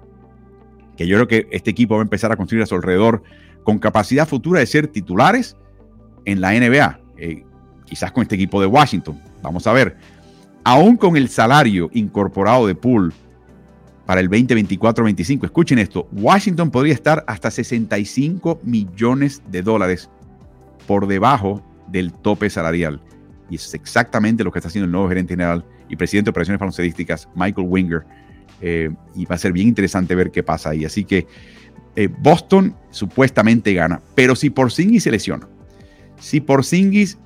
que 0.99 1.07
yo 1.07 1.17
creo 1.17 1.29
que 1.29 1.49
este 1.53 1.71
equipo 1.71 1.95
va 1.95 2.01
a 2.01 2.03
empezar 2.03 2.33
a 2.33 2.37
construir 2.37 2.63
a 2.65 2.67
su 2.67 2.75
alrededor 2.75 3.23
con 3.65 3.79
capacidad 3.79 4.27
futura 4.27 4.61
de 4.61 4.67
ser 4.67 4.89
titulares 4.89 5.57
en 6.25 6.41
la 6.41 6.53
NBA, 6.53 7.01
eh, 7.19 7.45
quizás 7.85 8.13
con 8.13 8.23
este 8.23 8.35
equipo 8.35 8.61
de 8.61 8.67
Washington. 8.67 9.21
Vamos 9.43 9.67
a 9.67 9.73
ver, 9.73 9.97
aún 10.65 10.97
con 10.97 11.17
el 11.17 11.29
salario 11.29 11.91
incorporado 11.93 12.67
de 12.67 12.75
Poole 12.75 13.15
para 14.07 14.21
el 14.21 14.31
2024-25, 14.31 15.45
escuchen 15.45 15.79
esto, 15.79 16.09
Washington 16.13 16.71
podría 16.71 16.95
estar 16.95 17.25
hasta 17.27 17.51
65 17.51 18.61
millones 18.63 19.43
de 19.51 19.63
dólares 19.63 20.09
por 20.87 21.07
debajo 21.07 21.63
del 21.89 22.13
tope 22.13 22.49
salarial. 22.49 23.01
Y 23.51 23.57
es 23.57 23.75
exactamente 23.75 24.45
lo 24.45 24.51
que 24.51 24.59
está 24.59 24.69
haciendo 24.69 24.87
el 24.87 24.93
nuevo 24.93 25.09
gerente 25.09 25.35
general 25.35 25.65
y 25.89 25.97
presidente 25.97 26.27
de 26.27 26.31
operaciones 26.31 26.61
baloncestísticas, 26.61 27.29
Michael 27.35 27.67
Winger. 27.69 28.05
Eh, 28.61 28.91
y 29.15 29.25
va 29.25 29.37
a 29.37 29.39
ser 29.39 29.53
bien 29.53 29.69
interesante 29.69 30.15
ver 30.15 30.31
qué 30.31 30.43
pasa 30.43 30.71
ahí. 30.71 30.85
Así 30.85 31.05
que 31.05 31.27
eh, 31.99 32.09
Boston 32.21 32.77
supuestamente 32.91 33.75
gana, 33.75 34.01
pero 34.15 34.37
si 34.37 34.51
Porzingis 34.51 35.03
se 35.03 35.11
lesiona, 35.11 35.49
si 36.21 36.41
Porzingis 36.41 37.19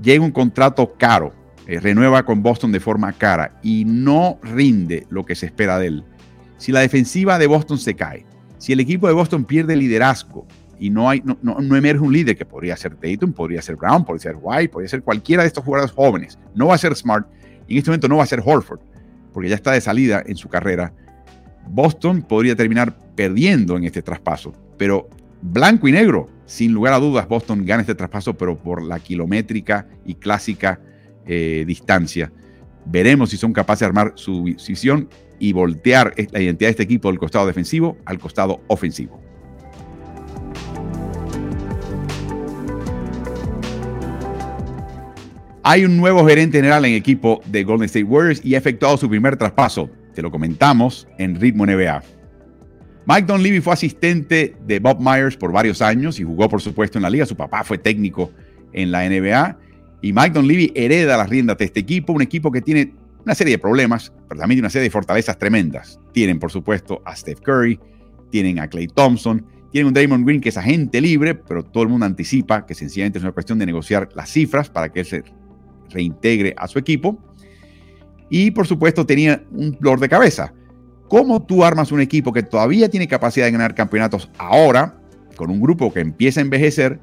llega 0.00 0.24
un 0.24 0.30
contrato 0.30 0.94
caro, 0.96 1.34
eh, 1.66 1.80
renueva 1.80 2.24
con 2.24 2.40
Boston 2.40 2.70
de 2.70 2.78
forma 2.78 3.12
cara 3.12 3.58
y 3.60 3.84
no 3.84 4.38
rinde 4.44 5.04
lo 5.10 5.26
que 5.26 5.34
se 5.34 5.46
espera 5.46 5.80
de 5.80 5.88
él, 5.88 6.04
si 6.58 6.70
la 6.70 6.78
defensiva 6.78 7.40
de 7.40 7.48
Boston 7.48 7.76
se 7.76 7.96
cae, 7.96 8.24
si 8.58 8.72
el 8.72 8.78
equipo 8.78 9.08
de 9.08 9.14
Boston 9.14 9.44
pierde 9.44 9.74
liderazgo 9.74 10.46
y 10.78 10.90
no, 10.90 11.10
hay, 11.10 11.22
no, 11.24 11.36
no, 11.42 11.74
emerge 11.74 12.00
un 12.00 12.12
líder 12.12 12.36
que 12.36 12.44
podría 12.44 12.76
ser 12.76 12.96
Dayton, 13.00 13.32
podría 13.32 13.60
ser 13.62 13.74
Brown, 13.74 14.04
podría 14.04 14.30
ser 14.30 14.36
White, 14.40 14.68
podría 14.68 14.88
ser 14.90 15.02
cualquiera 15.02 15.42
de 15.42 15.48
estos 15.48 15.64
jugadores 15.64 15.90
jóvenes, 15.90 16.38
no 16.54 16.68
va 16.68 16.76
a 16.76 16.78
ser 16.78 16.94
Smart 16.94 17.26
y 17.66 17.72
en 17.72 17.78
este 17.78 17.90
momento 17.90 18.06
no 18.06 18.18
va 18.18 18.22
a 18.22 18.26
ser 18.26 18.40
Horford, 18.44 18.78
porque 19.32 19.48
ya 19.48 19.56
está 19.56 19.72
de 19.72 19.80
salida 19.80 20.22
en 20.24 20.36
su 20.36 20.48
carrera. 20.48 20.92
Boston 21.72 22.22
podría 22.22 22.56
terminar 22.56 22.98
perdiendo 23.14 23.76
en 23.76 23.84
este 23.84 24.02
traspaso, 24.02 24.52
pero 24.76 25.08
blanco 25.40 25.86
y 25.86 25.92
negro, 25.92 26.28
sin 26.44 26.72
lugar 26.72 26.94
a 26.94 26.98
dudas, 26.98 27.28
Boston 27.28 27.64
gana 27.64 27.82
este 27.82 27.94
traspaso, 27.94 28.36
pero 28.36 28.58
por 28.58 28.82
la 28.82 28.98
kilométrica 28.98 29.86
y 30.04 30.14
clásica 30.14 30.80
eh, 31.26 31.64
distancia. 31.64 32.32
Veremos 32.86 33.30
si 33.30 33.36
son 33.36 33.52
capaces 33.52 33.80
de 33.80 33.86
armar 33.86 34.12
su 34.16 34.42
visión 34.42 35.08
y 35.38 35.52
voltear 35.52 36.12
la 36.32 36.40
identidad 36.40 36.68
de 36.68 36.70
este 36.70 36.82
equipo 36.82 37.08
del 37.08 37.20
costado 37.20 37.46
defensivo 37.46 37.96
al 38.04 38.18
costado 38.18 38.60
ofensivo. 38.66 39.20
Hay 45.62 45.84
un 45.84 45.96
nuevo 45.96 46.26
gerente 46.26 46.58
general 46.58 46.84
en 46.84 46.94
equipo 46.94 47.42
de 47.46 47.62
Golden 47.62 47.84
State 47.84 48.04
Warriors 48.04 48.44
y 48.44 48.56
ha 48.56 48.58
efectuado 48.58 48.96
su 48.96 49.08
primer 49.08 49.36
traspaso. 49.36 49.88
Te 50.14 50.22
lo 50.22 50.30
comentamos 50.30 51.06
en 51.18 51.40
Ritmo 51.40 51.66
NBA. 51.66 52.02
Mike 53.06 53.26
Don 53.26 53.42
fue 53.62 53.72
asistente 53.72 54.54
de 54.66 54.78
Bob 54.78 55.00
Myers 55.00 55.36
por 55.36 55.52
varios 55.52 55.82
años 55.82 56.20
y 56.20 56.24
jugó, 56.24 56.48
por 56.48 56.60
supuesto, 56.60 56.98
en 56.98 57.02
la 57.02 57.10
liga. 57.10 57.26
Su 57.26 57.36
papá 57.36 57.64
fue 57.64 57.78
técnico 57.78 58.30
en 58.72 58.92
la 58.92 59.08
NBA. 59.08 59.58
Y 60.02 60.12
Mike 60.12 60.30
Don 60.30 60.48
hereda 60.74 61.16
las 61.16 61.28
riendas 61.28 61.58
de 61.58 61.66
este 61.66 61.80
equipo, 61.80 62.12
un 62.12 62.22
equipo 62.22 62.50
que 62.50 62.62
tiene 62.62 62.94
una 63.24 63.34
serie 63.34 63.54
de 63.54 63.58
problemas, 63.58 64.12
pero 64.28 64.40
también 64.40 64.60
una 64.60 64.70
serie 64.70 64.84
de 64.84 64.90
fortalezas 64.90 65.38
tremendas. 65.38 65.98
Tienen, 66.12 66.38
por 66.38 66.50
supuesto, 66.50 67.02
a 67.04 67.14
Steph 67.14 67.40
Curry, 67.40 67.78
tienen 68.30 68.58
a 68.58 68.68
Clay 68.68 68.86
Thompson, 68.86 69.44
tienen 69.72 69.88
un 69.88 69.94
Draymond 69.94 70.26
Green 70.26 70.40
que 70.40 70.48
es 70.48 70.56
agente 70.56 71.00
libre, 71.00 71.34
pero 71.34 71.62
todo 71.62 71.82
el 71.82 71.88
mundo 71.88 72.06
anticipa 72.06 72.66
que 72.66 72.74
sencillamente 72.74 73.18
es 73.18 73.24
una 73.24 73.32
cuestión 73.32 73.58
de 73.58 73.66
negociar 73.66 74.08
las 74.14 74.30
cifras 74.30 74.70
para 74.70 74.90
que 74.90 75.00
él 75.00 75.06
se 75.06 75.24
reintegre 75.90 76.54
a 76.56 76.66
su 76.66 76.78
equipo. 76.78 77.18
Y 78.30 78.52
por 78.52 78.66
supuesto 78.66 79.04
tenía 79.04 79.44
un 79.52 79.76
dolor 79.80 80.00
de 80.00 80.08
cabeza. 80.08 80.54
¿Cómo 81.08 81.42
tú 81.42 81.64
armas 81.64 81.90
un 81.90 82.00
equipo 82.00 82.32
que 82.32 82.44
todavía 82.44 82.88
tiene 82.88 83.08
capacidad 83.08 83.46
de 83.46 83.52
ganar 83.52 83.74
campeonatos 83.74 84.30
ahora, 84.38 84.96
con 85.36 85.50
un 85.50 85.60
grupo 85.60 85.92
que 85.92 86.00
empieza 86.00 86.40
a 86.40 86.42
envejecer, 86.42 87.00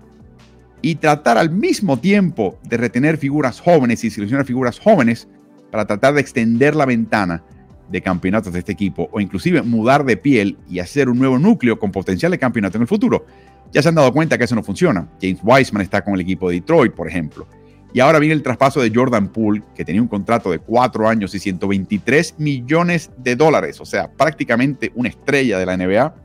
y 0.82 0.96
tratar 0.96 1.38
al 1.38 1.50
mismo 1.50 2.00
tiempo 2.00 2.58
de 2.64 2.78
retener 2.78 3.18
figuras 3.18 3.60
jóvenes 3.60 4.04
y 4.04 4.10
seleccionar 4.10 4.46
figuras 4.46 4.80
jóvenes 4.80 5.28
para 5.72 5.86
tratar 5.86 6.14
de 6.14 6.22
extender 6.22 6.76
la 6.76 6.86
ventana 6.86 7.44
de 7.90 8.02
campeonatos 8.02 8.54
de 8.54 8.60
este 8.60 8.72
equipo 8.72 9.10
o 9.12 9.20
inclusive 9.20 9.62
mudar 9.62 10.06
de 10.06 10.18
piel 10.18 10.58
y 10.70 10.80
hacer 10.80 11.10
un 11.10 11.20
nuevo 11.20 11.40
núcleo 11.40 11.80
con 11.80 11.92
potencial 11.92 12.32
de 12.32 12.40
campeonato 12.40 12.78
en 12.78 12.84
el 12.84 12.88
futuro? 12.88 13.26
Ya 13.74 13.82
se 13.82 13.90
han 13.90 13.96
dado 13.96 14.14
cuenta 14.14 14.38
que 14.38 14.46
eso 14.46 14.56
no 14.56 14.64
funciona. 14.64 15.10
James 15.22 15.40
Wiseman 15.44 15.82
está 15.82 16.02
con 16.02 16.14
el 16.14 16.22
equipo 16.22 16.50
de 16.50 16.56
Detroit, 16.56 16.94
por 16.94 17.08
ejemplo. 17.08 17.48
Y 17.94 18.00
ahora 18.00 18.20
viene 18.20 18.34
el 18.36 18.44
traspaso 18.44 18.82
de 18.82 18.92
Jordan 18.94 19.30
Poole, 19.30 19.64
que 19.76 19.86
tenía 19.86 20.02
un 20.02 20.08
contrato 20.08 20.52
de 20.52 20.60
cuatro 20.60 21.08
años 21.08 21.34
y 21.34 21.40
123 21.40 22.36
millones 22.38 23.12
de 23.18 23.36
dólares, 23.36 23.80
o 23.80 23.86
sea, 23.86 24.12
prácticamente 24.12 24.92
una 24.96 25.10
estrella 25.10 25.58
de 25.58 25.66
la 25.66 25.78
NBA, 25.78 26.16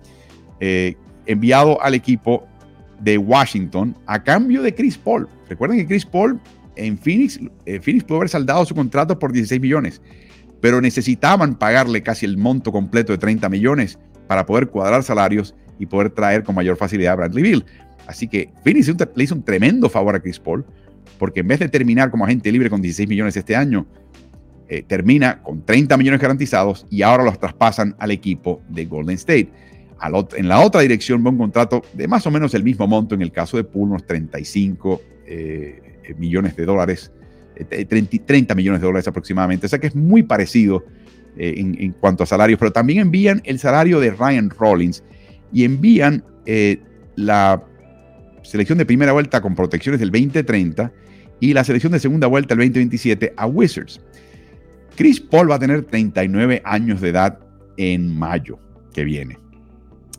eh, 0.61 0.97
enviado 1.27 1.81
al 1.83 1.95
equipo 1.95 2.47
de 3.01 3.19
Washington 3.19 3.97
a 4.07 4.23
cambio 4.23 4.63
de 4.63 4.75
Chris 4.75 4.99
Paul. 4.99 5.29
Recuerden 5.49 5.79
que 5.79 5.87
Chris 5.87 6.05
Paul 6.05 6.41
en 6.77 6.99
Phoenix, 6.99 7.39
eh, 7.67 7.81
Phoenix 7.81 8.05
pudo 8.05 8.19
haber 8.19 8.29
saldado 8.29 8.65
su 8.65 8.75
contrato 8.75 9.19
por 9.19 9.33
16 9.33 9.61
millones, 9.61 10.01
pero 10.61 10.81
necesitaban 10.81 11.57
pagarle 11.57 12.03
casi 12.03 12.27
el 12.27 12.37
monto 12.37 12.73
completo 12.73 13.13
de 13.13 13.19
30 13.19 13.49
millones 13.49 13.99
para 14.27 14.47
poder 14.47 14.69
cuadrar 14.69 15.03
salarios 15.03 15.55
y 15.79 15.87
poder 15.87 16.11
traer 16.11 16.45
con 16.45 16.55
mayor 16.55 16.77
facilidad 16.77 17.15
a 17.15 17.17
Bradley 17.17 17.43
Bill. 17.43 17.65
Así 18.07 18.29
que 18.29 18.51
Phoenix 18.65 18.93
le 19.15 19.25
hizo 19.25 19.35
un 19.35 19.45
tremendo 19.45 19.89
favor 19.89 20.15
a 20.15 20.21
Chris 20.21 20.39
Paul 20.39 20.65
porque 21.23 21.39
en 21.39 21.47
vez 21.47 21.61
de 21.61 21.69
terminar 21.69 22.11
como 22.11 22.25
agente 22.25 22.51
libre 22.51 22.69
con 22.69 22.83
16 22.83 23.09
millones 23.09 23.37
este 23.37 23.55
año, 23.55 23.87
eh, 24.67 24.83
termina 24.85 25.41
con 25.41 25.65
30 25.65 25.97
millones 25.97 26.21
garantizados 26.21 26.85
y 26.91 27.03
ahora 27.03 27.23
los 27.23 27.39
traspasan 27.39 27.95
al 28.01 28.11
equipo 28.11 28.61
de 28.69 28.87
Golden 28.87 29.15
State. 29.15 29.49
en 30.37 30.49
la 30.49 30.59
otra 30.59 30.81
dirección 30.81 31.25
va 31.25 31.31
un 31.31 31.39
contrato 31.39 31.85
de 31.93 32.09
más 32.09 32.27
o 32.27 32.33
menos 32.33 32.55
el 32.55 32.65
mismo 32.65 32.89
monto, 32.89 33.15
en 33.15 33.23
el 33.23 33.31
caso 33.31 33.57
de 33.57 33.63
Poole, 33.63 33.93
unos 33.93 34.05
35 34.05 35.01
eh, 35.25 36.01
eh, 36.03 36.15
millones 36.19 36.57
de 36.57 36.65
dólares, 36.65 37.13
30, 37.55 38.57
millones 38.57 38.81
de 38.81 38.87
dólares 38.89 39.07
aproximadamente. 39.07 39.67
O 39.67 39.69
sea 39.69 39.79
que 39.79 39.87
es 39.87 39.95
muy 39.95 40.25
parecido 40.25 40.85
en, 41.37 41.81
en, 41.81 41.93
cuanto 41.93 42.25
a 42.25 42.27
salarios, 42.27 42.59
pero 42.59 42.73
también 42.73 42.99
envían 42.99 43.43
el 43.45 43.61
salario 43.61 44.01
de 44.01 44.11
Ryan 44.11 44.51
Rollins 44.51 45.05
y 45.53 45.63
envían 45.63 46.25
la 47.15 47.63
selección 48.43 48.77
de 48.79 48.87
primera 48.87 49.13
vuelta 49.13 49.41
con 49.41 49.55
protecciones 49.55 50.01
del 50.01 50.11
2030 50.11 50.91
y 51.43 51.55
la 51.55 51.65
selección 51.65 51.91
de 51.91 51.99
segunda 51.99 52.29
vuelta 52.29 52.55
el 52.55 52.61
2027 52.61 53.35
a 53.37 53.47
Wizards. 53.47 54.01
Chris 54.95 55.21
Paul 55.21 55.51
va 55.51 55.57
a 55.57 55.59
tener 55.59 55.83
39 55.83 56.63
años 56.65 57.01
de 57.01 57.09
edad 57.09 57.41
en 57.77 58.17
mayo 58.17 58.61
que 58.95 59.03
viene. 59.03 59.41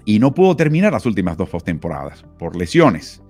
Y 0.03 0.19
no 0.19 0.33
pudo 0.33 0.57
terminar 0.57 0.91
las 0.91 1.05
últimas 1.05 1.37
dos 1.37 1.47
postemporadas 1.47 2.25
por 2.37 2.57
lesiones. 2.57 3.23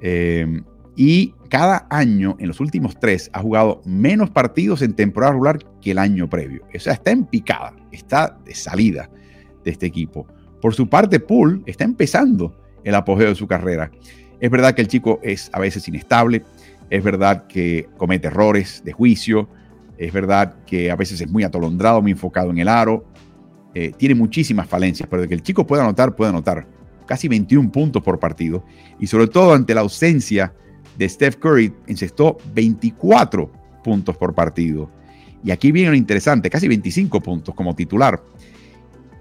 Eh, 0.00 0.62
y 0.96 1.34
cada 1.50 1.86
año, 1.90 2.36
en 2.38 2.48
los 2.48 2.58
últimos 2.58 2.98
tres, 2.98 3.28
ha 3.34 3.40
jugado 3.40 3.82
menos 3.84 4.30
partidos 4.30 4.80
en 4.80 4.94
temporada 4.94 5.32
regular 5.32 5.58
que 5.82 5.90
el 5.90 5.98
año 5.98 6.30
previo. 6.30 6.62
O 6.74 6.80
sea, 6.80 6.94
está 6.94 7.10
en 7.10 7.26
picada, 7.26 7.76
está 7.92 8.38
de 8.46 8.54
salida 8.54 9.10
de 9.62 9.72
este 9.72 9.84
equipo. 9.84 10.26
Por 10.62 10.74
su 10.74 10.88
parte, 10.88 11.20
Poole 11.20 11.60
está 11.66 11.84
empezando 11.84 12.58
el 12.82 12.94
apogeo 12.94 13.28
de 13.28 13.34
su 13.34 13.46
carrera. 13.46 13.90
Es 14.40 14.50
verdad 14.50 14.74
que 14.74 14.80
el 14.80 14.88
chico 14.88 15.20
es 15.22 15.50
a 15.52 15.60
veces 15.60 15.86
inestable, 15.86 16.42
es 16.90 17.02
verdad 17.02 17.46
que 17.46 17.88
comete 17.96 18.28
errores 18.28 18.82
de 18.84 18.92
juicio, 18.92 19.48
es 19.98 20.12
verdad 20.12 20.56
que 20.66 20.90
a 20.90 20.96
veces 20.96 21.20
es 21.20 21.30
muy 21.30 21.42
atolondrado, 21.42 22.02
muy 22.02 22.12
enfocado 22.12 22.50
en 22.50 22.58
el 22.58 22.68
aro, 22.68 23.06
eh, 23.74 23.92
tiene 23.96 24.14
muchísimas 24.14 24.68
falencias, 24.68 25.08
pero 25.08 25.22
de 25.22 25.28
que 25.28 25.34
el 25.34 25.42
chico 25.42 25.66
pueda 25.66 25.82
anotar, 25.82 26.14
puede 26.14 26.30
anotar 26.30 26.66
casi 27.06 27.28
21 27.28 27.70
puntos 27.70 28.02
por 28.02 28.18
partido 28.18 28.64
y 28.98 29.06
sobre 29.06 29.28
todo 29.28 29.52
ante 29.54 29.74
la 29.74 29.82
ausencia 29.82 30.52
de 30.96 31.08
Steph 31.08 31.36
Curry, 31.36 31.72
encestó 31.86 32.38
24 32.54 33.52
puntos 33.84 34.16
por 34.16 34.34
partido. 34.34 34.90
Y 35.44 35.50
aquí 35.50 35.70
viene 35.70 35.90
lo 35.90 35.96
interesante, 35.96 36.50
casi 36.50 36.68
25 36.68 37.20
puntos 37.20 37.54
como 37.54 37.74
titular. 37.74 38.22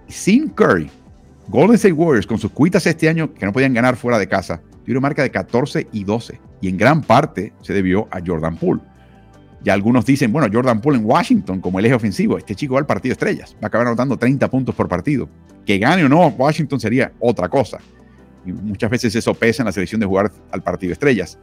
Sin 0.07 0.49
Curry, 0.49 0.89
Golden 1.47 1.75
State 1.75 1.93
Warriors 1.93 2.25
con 2.25 2.37
sus 2.37 2.51
cuitas 2.51 2.87
este 2.87 3.09
año 3.09 3.33
que 3.33 3.45
no 3.45 3.51
podían 3.51 3.73
ganar 3.73 3.95
fuera 3.95 4.17
de 4.17 4.27
casa, 4.27 4.61
tiene 4.83 4.97
una 4.97 5.07
marca 5.07 5.21
de 5.21 5.31
14 5.31 5.87
y 5.91 6.03
12 6.03 6.39
y 6.65 6.67
en 6.67 6.77
gran 6.77 7.03
parte 7.03 7.53
se 7.61 7.73
debió 7.73 8.07
a 8.09 8.19
Jordan 8.25 8.57
Poole. 8.57 8.81
Ya 9.63 9.73
algunos 9.73 10.03
dicen, 10.03 10.33
bueno, 10.33 10.47
Jordan 10.51 10.81
Poole 10.81 10.97
en 10.97 11.05
Washington 11.05 11.61
como 11.61 11.77
el 11.77 11.85
eje 11.85 11.93
ofensivo, 11.93 12.39
este 12.39 12.55
chico 12.55 12.73
va 12.73 12.79
al 12.79 12.87
partido 12.87 13.13
estrellas, 13.13 13.53
va 13.53 13.65
a 13.65 13.67
acabar 13.67 13.85
anotando 13.85 14.17
30 14.17 14.49
puntos 14.49 14.73
por 14.73 14.87
partido. 14.87 15.29
Que 15.63 15.77
gane 15.77 16.03
o 16.03 16.09
no 16.09 16.25
Washington 16.29 16.79
sería 16.79 17.11
otra 17.19 17.49
cosa. 17.49 17.77
Y 18.47 18.51
muchas 18.51 18.89
veces 18.89 19.13
eso 19.13 19.35
pesa 19.35 19.61
en 19.61 19.65
la 19.67 19.71
selección 19.71 20.01
de 20.01 20.07
jugar 20.07 20.31
al 20.51 20.63
partido 20.63 20.91
estrellas. 20.91 21.37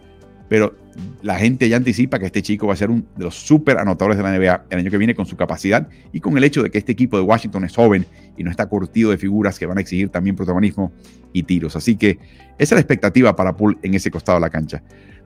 Pero 0.48 0.74
la 1.22 1.38
gente 1.38 1.68
ya 1.68 1.76
anticipa 1.76 2.18
que 2.18 2.26
este 2.26 2.42
chico 2.42 2.66
va 2.66 2.72
a 2.72 2.76
ser 2.76 2.90
uno 2.90 3.04
de 3.16 3.22
los 3.22 3.36
super 3.36 3.78
anotadores 3.78 4.16
de 4.16 4.24
la 4.24 4.36
NBA 4.36 4.64
el 4.70 4.78
año 4.80 4.90
que 4.90 4.98
viene 4.98 5.14
con 5.14 5.24
su 5.24 5.36
capacidad 5.36 5.88
y 6.12 6.18
con 6.18 6.36
el 6.36 6.42
hecho 6.42 6.64
de 6.64 6.70
que 6.72 6.78
este 6.78 6.90
equipo 6.90 7.16
de 7.16 7.22
Washington 7.22 7.64
es 7.64 7.76
joven 7.76 8.06
y 8.36 8.42
no 8.42 8.50
está 8.50 8.66
curtido 8.66 9.12
de 9.12 9.18
figuras 9.18 9.56
que 9.56 9.66
van 9.66 9.78
a 9.78 9.82
exigir 9.82 10.08
también 10.08 10.34
protagonismo 10.34 10.92
y 11.32 11.44
tiros. 11.44 11.76
Así 11.76 11.94
que 11.94 12.18
esa 12.58 12.74
es 12.74 12.76
la 12.76 12.80
expectativa 12.80 13.34
para 13.34 13.56
Poole 13.56 13.78
en 13.82 13.94
ese 13.94 14.10
costado 14.10 14.36
de 14.36 14.42
la 14.42 14.50
cancha. 14.50 14.82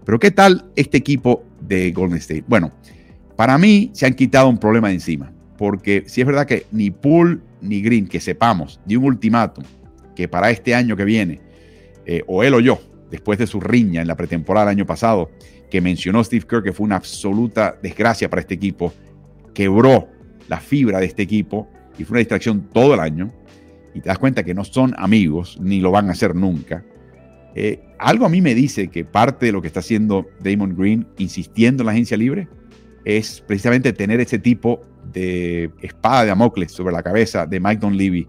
Pero 0.06 0.20
¿qué 0.20 0.30
tal 0.30 0.64
este 0.76 0.96
equipo 0.96 1.44
de 1.60 1.90
Golden 1.90 2.18
State? 2.18 2.44
Bueno, 2.46 2.70
para 3.34 3.58
mí 3.58 3.90
se 3.92 4.06
han 4.06 4.14
quitado 4.14 4.48
un 4.48 4.56
problema 4.56 4.86
de 4.88 4.94
encima, 4.94 5.32
porque 5.58 6.04
si 6.06 6.20
es 6.20 6.26
verdad 6.26 6.46
que 6.46 6.64
ni 6.70 6.92
Poole 6.92 7.38
ni 7.60 7.82
Green, 7.82 8.06
que 8.06 8.20
sepamos, 8.20 8.80
de 8.86 8.96
un 8.96 9.04
ultimátum 9.04 9.64
que 10.14 10.28
para 10.28 10.50
este 10.50 10.76
año 10.76 10.96
que 10.96 11.04
viene, 11.04 11.40
eh, 12.06 12.22
o 12.28 12.44
él 12.44 12.54
o 12.54 12.60
yo, 12.60 12.80
después 13.10 13.36
de 13.38 13.48
su 13.48 13.58
riña 13.58 14.00
en 14.00 14.06
la 14.06 14.14
pretemporada 14.14 14.66
del 14.66 14.78
año 14.78 14.86
pasado, 14.86 15.32
que 15.68 15.80
mencionó 15.80 16.22
Steve 16.22 16.46
Kerr 16.48 16.62
que 16.62 16.72
fue 16.72 16.84
una 16.84 16.96
absoluta 16.96 17.76
desgracia 17.82 18.30
para 18.30 18.40
este 18.40 18.54
equipo, 18.54 18.94
quebró 19.52 20.08
la 20.46 20.60
fibra 20.60 21.00
de 21.00 21.06
este 21.06 21.24
equipo 21.24 21.68
y 21.98 22.04
fue 22.04 22.14
una 22.14 22.20
distracción 22.20 22.68
todo 22.72 22.94
el 22.94 23.00
año, 23.00 23.32
y 23.92 24.00
te 24.00 24.08
das 24.08 24.18
cuenta 24.18 24.44
que 24.44 24.54
no 24.54 24.62
son 24.62 24.94
amigos, 24.98 25.58
ni 25.60 25.80
lo 25.80 25.90
van 25.90 26.08
a 26.10 26.12
hacer 26.12 26.36
nunca. 26.36 26.84
Eh, 27.56 27.80
algo 27.98 28.26
a 28.26 28.28
mí 28.28 28.40
me 28.40 28.54
dice 28.54 28.88
que 28.88 29.04
parte 29.04 29.46
de 29.46 29.52
lo 29.52 29.60
que 29.60 29.68
está 29.68 29.80
haciendo 29.80 30.26
Damon 30.40 30.76
Green, 30.76 31.06
insistiendo 31.18 31.82
en 31.82 31.86
la 31.86 31.92
agencia 31.92 32.16
libre, 32.16 32.48
es 33.04 33.42
precisamente 33.46 33.92
tener 33.92 34.20
ese 34.20 34.38
tipo 34.38 34.82
de 35.12 35.70
espada 35.80 36.22
de 36.22 36.28
Damocles 36.28 36.72
sobre 36.72 36.92
la 36.92 37.02
cabeza 37.02 37.46
de 37.46 37.60
Mike 37.60 37.90
Levy 37.90 38.26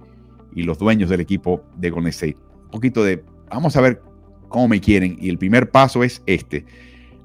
y 0.54 0.64
los 0.64 0.78
dueños 0.78 1.10
del 1.10 1.22
equipo 1.22 1.64
de 1.78 1.90
Golden 1.90 2.10
State. 2.10 2.38
Un 2.66 2.72
poquito 2.72 3.04
de, 3.04 3.24
vamos 3.50 3.76
a 3.76 3.82
ver 3.82 4.02
cómo 4.50 4.68
me 4.68 4.80
quieren. 4.80 5.18
Y 5.20 5.30
el 5.30 5.38
primer 5.38 5.70
paso 5.70 6.04
es 6.04 6.22
este. 6.26 6.66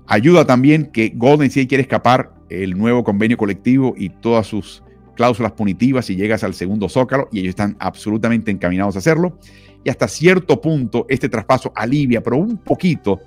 Ayuda 0.07 0.45
también 0.45 0.91
que 0.93 1.13
Golden 1.15 1.49
State 1.49 1.69
quiere 1.69 1.83
escapar 1.83 2.35
el 2.49 2.77
nuevo 2.77 3.05
convenio 3.05 3.37
colectivo 3.37 3.95
y 3.97 4.09
todas 4.09 4.47
sus 4.47 4.83
cláusulas 5.15 5.53
punitivas 5.53 6.07
si 6.07 6.17
llegas 6.17 6.43
al 6.43 6.55
segundo 6.55 6.89
zócalo 6.89 7.29
y 7.31 7.41
ellos 7.41 7.51
están 7.51 7.77
absolutamente 7.79 8.51
encaminados 8.51 8.97
a 8.97 8.99
hacerlo. 8.99 9.39
Y 9.85 9.91
hasta 9.91 10.09
cierto 10.09 10.61
punto 10.61 11.07
este 11.09 11.29
traspaso 11.29 11.73
alivia, 11.75 12.23
pero 12.23 12.37
un 12.37 12.57
poquito, 12.57 13.21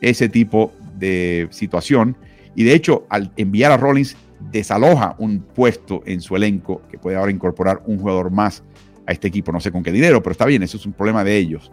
ese 0.00 0.28
tipo 0.28 0.72
de 0.98 1.48
situación. 1.50 2.16
Y 2.54 2.64
de 2.64 2.74
hecho, 2.74 3.06
al 3.08 3.32
enviar 3.36 3.72
a 3.72 3.76
Rollins, 3.76 4.16
desaloja 4.50 5.14
un 5.18 5.40
puesto 5.40 6.02
en 6.04 6.20
su 6.20 6.34
elenco 6.36 6.82
que 6.90 6.98
puede 6.98 7.16
ahora 7.16 7.30
incorporar 7.30 7.82
un 7.86 7.98
jugador 7.98 8.30
más 8.30 8.62
a 9.06 9.12
este 9.12 9.28
equipo. 9.28 9.52
No 9.52 9.60
sé 9.60 9.70
con 9.70 9.82
qué 9.82 9.92
dinero, 9.92 10.22
pero 10.22 10.32
está 10.32 10.44
bien, 10.44 10.62
eso 10.62 10.76
es 10.76 10.84
un 10.84 10.92
problema 10.92 11.22
de 11.22 11.36
ellos. 11.36 11.70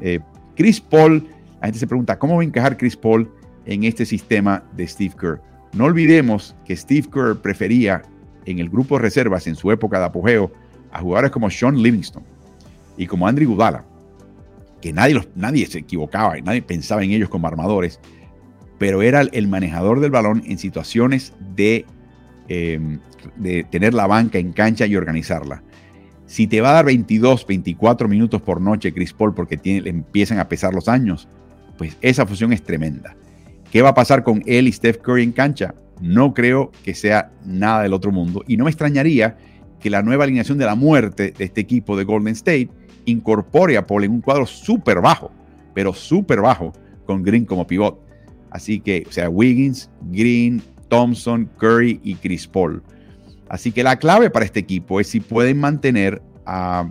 Eh, 0.00 0.20
Chris 0.56 0.80
Paul, 0.80 1.26
la 1.60 1.66
gente 1.66 1.78
se 1.78 1.86
pregunta, 1.86 2.18
¿cómo 2.18 2.36
va 2.36 2.42
a 2.42 2.44
encajar 2.44 2.76
Chris 2.76 2.96
Paul 2.96 3.30
en 3.66 3.84
este 3.84 4.06
sistema 4.06 4.64
de 4.74 4.88
Steve 4.88 5.14
Kerr? 5.20 5.40
No 5.74 5.84
olvidemos 5.84 6.56
que 6.64 6.74
Steve 6.74 7.08
Kerr 7.12 7.36
prefería 7.42 8.02
en 8.46 8.58
el 8.58 8.70
grupo 8.70 8.96
de 8.96 9.02
reservas 9.02 9.46
en 9.46 9.56
su 9.56 9.70
época 9.70 9.98
de 9.98 10.06
apogeo 10.06 10.50
a 10.90 11.00
jugadores 11.00 11.30
como 11.30 11.50
Sean 11.50 11.82
Livingston 11.82 12.24
y 12.96 13.06
como 13.06 13.26
Andrew 13.26 13.50
Gudala, 13.50 13.84
que 14.80 14.92
nadie, 14.92 15.20
nadie 15.34 15.66
se 15.66 15.78
equivocaba 15.78 16.38
y 16.38 16.42
nadie 16.42 16.62
pensaba 16.62 17.02
en 17.02 17.10
ellos 17.10 17.28
como 17.28 17.46
armadores, 17.46 18.00
pero 18.78 19.02
era 19.02 19.22
el 19.22 19.48
manejador 19.48 20.00
del 20.00 20.10
balón 20.10 20.42
en 20.46 20.58
situaciones 20.58 21.32
de, 21.54 21.86
em, 22.48 23.00
de 23.36 23.64
tener 23.64 23.94
la 23.94 24.06
banca 24.06 24.38
en 24.38 24.52
cancha 24.52 24.86
y 24.86 24.96
organizarla. 24.96 25.62
Si 26.26 26.46
te 26.46 26.60
va 26.60 26.70
a 26.70 26.74
dar 26.74 26.84
22, 26.84 27.46
24 27.46 28.08
minutos 28.08 28.42
por 28.42 28.60
noche 28.60 28.92
Chris 28.92 29.12
Paul 29.12 29.34
porque 29.34 29.58
le 29.62 29.88
empiezan 29.88 30.38
a 30.38 30.48
pesar 30.48 30.74
los 30.74 30.88
años, 30.88 31.28
pues 31.78 31.96
esa 32.00 32.26
función 32.26 32.52
es 32.52 32.62
tremenda. 32.62 33.16
¿Qué 33.70 33.82
va 33.82 33.90
a 33.90 33.94
pasar 33.94 34.22
con 34.22 34.42
él 34.46 34.68
y 34.68 34.72
Steph 34.72 34.98
Curry 34.98 35.22
en 35.22 35.32
cancha? 35.32 35.74
No 36.00 36.34
creo 36.34 36.72
que 36.84 36.94
sea 36.94 37.30
nada 37.44 37.82
del 37.82 37.92
otro 37.92 38.12
mundo 38.12 38.42
y 38.46 38.56
no 38.56 38.64
me 38.64 38.70
extrañaría 38.70 39.36
que 39.80 39.90
la 39.90 40.02
nueva 40.02 40.24
alineación 40.24 40.58
de 40.58 40.64
la 40.64 40.74
muerte 40.74 41.32
de 41.36 41.44
este 41.44 41.60
equipo 41.60 41.96
de 41.96 42.04
Golden 42.04 42.32
State 42.34 42.70
incorpore 43.06 43.76
a 43.76 43.86
Paul 43.86 44.04
en 44.04 44.12
un 44.12 44.20
cuadro 44.20 44.46
súper 44.46 45.00
bajo, 45.00 45.30
pero 45.74 45.94
súper 45.94 46.40
bajo, 46.40 46.72
con 47.06 47.22
Green 47.22 47.44
como 47.44 47.66
pivot. 47.66 47.98
Así 48.50 48.80
que, 48.80 49.04
o 49.08 49.12
sea, 49.12 49.28
Wiggins, 49.28 49.90
Green, 50.10 50.62
Thompson, 50.88 51.48
Curry 51.58 52.00
y 52.02 52.14
Chris 52.14 52.46
Paul. 52.46 52.82
Así 53.48 53.72
que 53.72 53.82
la 53.82 53.96
clave 53.96 54.30
para 54.30 54.44
este 54.44 54.60
equipo 54.60 55.00
es 55.00 55.08
si 55.08 55.20
pueden 55.20 55.58
mantener 55.58 56.20
a 56.44 56.90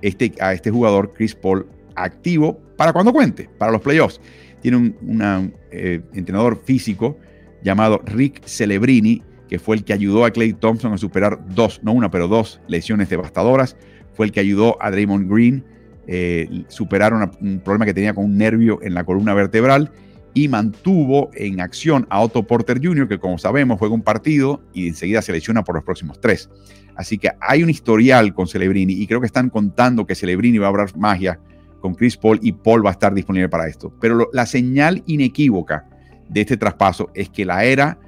este, 0.00 0.32
a 0.40 0.52
este 0.52 0.70
jugador, 0.70 1.12
Chris 1.14 1.34
Paul, 1.34 1.66
activo 1.94 2.60
para 2.76 2.92
cuando 2.92 3.12
cuente, 3.12 3.48
para 3.58 3.72
los 3.72 3.80
playoffs. 3.80 4.20
Tiene 4.60 4.76
un 4.76 5.52
eh, 5.70 6.02
entrenador 6.14 6.62
físico 6.64 7.16
llamado 7.62 8.00
Rick 8.04 8.44
Celebrini, 8.44 9.22
que 9.48 9.58
fue 9.58 9.76
el 9.76 9.84
que 9.84 9.92
ayudó 9.92 10.24
a 10.24 10.30
Clay 10.30 10.52
Thompson 10.52 10.92
a 10.92 10.98
superar 10.98 11.40
dos, 11.54 11.80
no 11.82 11.92
una, 11.92 12.10
pero 12.10 12.28
dos 12.28 12.60
lesiones 12.68 13.08
devastadoras. 13.08 13.76
Fue 14.14 14.26
el 14.26 14.32
que 14.32 14.40
ayudó 14.40 14.76
a 14.80 14.90
Draymond 14.90 15.30
Green 15.30 15.64
eh, 16.06 16.64
superar 16.68 17.14
un 17.14 17.60
problema 17.60 17.84
que 17.84 17.94
tenía 17.94 18.12
con 18.12 18.24
un 18.24 18.36
nervio 18.36 18.80
en 18.82 18.94
la 18.94 19.04
columna 19.04 19.34
vertebral 19.34 19.92
y 20.34 20.48
mantuvo 20.48 21.30
en 21.34 21.60
acción 21.60 22.06
a 22.10 22.20
Otto 22.20 22.46
Porter 22.46 22.80
Jr., 22.82 23.06
que 23.06 23.18
como 23.18 23.38
sabemos 23.38 23.78
juega 23.78 23.94
un 23.94 24.02
partido 24.02 24.62
y 24.72 24.88
enseguida 24.88 25.22
se 25.22 25.32
lesiona 25.32 25.62
por 25.62 25.74
los 25.74 25.84
próximos 25.84 26.20
tres. 26.20 26.50
Así 26.96 27.18
que 27.18 27.30
hay 27.40 27.62
un 27.62 27.70
historial 27.70 28.34
con 28.34 28.48
Celebrini 28.48 28.94
y 28.94 29.06
creo 29.06 29.20
que 29.20 29.26
están 29.26 29.50
contando 29.50 30.06
que 30.06 30.14
Celebrini 30.14 30.58
va 30.58 30.66
a 30.66 30.70
hablar 30.70 30.96
magia 30.96 31.38
con 31.80 31.94
Chris 31.94 32.16
Paul 32.16 32.38
y 32.42 32.52
Paul 32.52 32.84
va 32.84 32.90
a 32.90 32.92
estar 32.92 33.12
disponible 33.14 33.48
para 33.48 33.68
esto. 33.68 33.92
Pero 34.00 34.28
la 34.32 34.46
señal 34.46 35.02
inequívoca 35.06 35.86
de 36.28 36.40
este 36.40 36.56
traspaso 36.56 37.10
es 37.14 37.28
que 37.28 37.44
la 37.44 37.64
era 37.64 37.98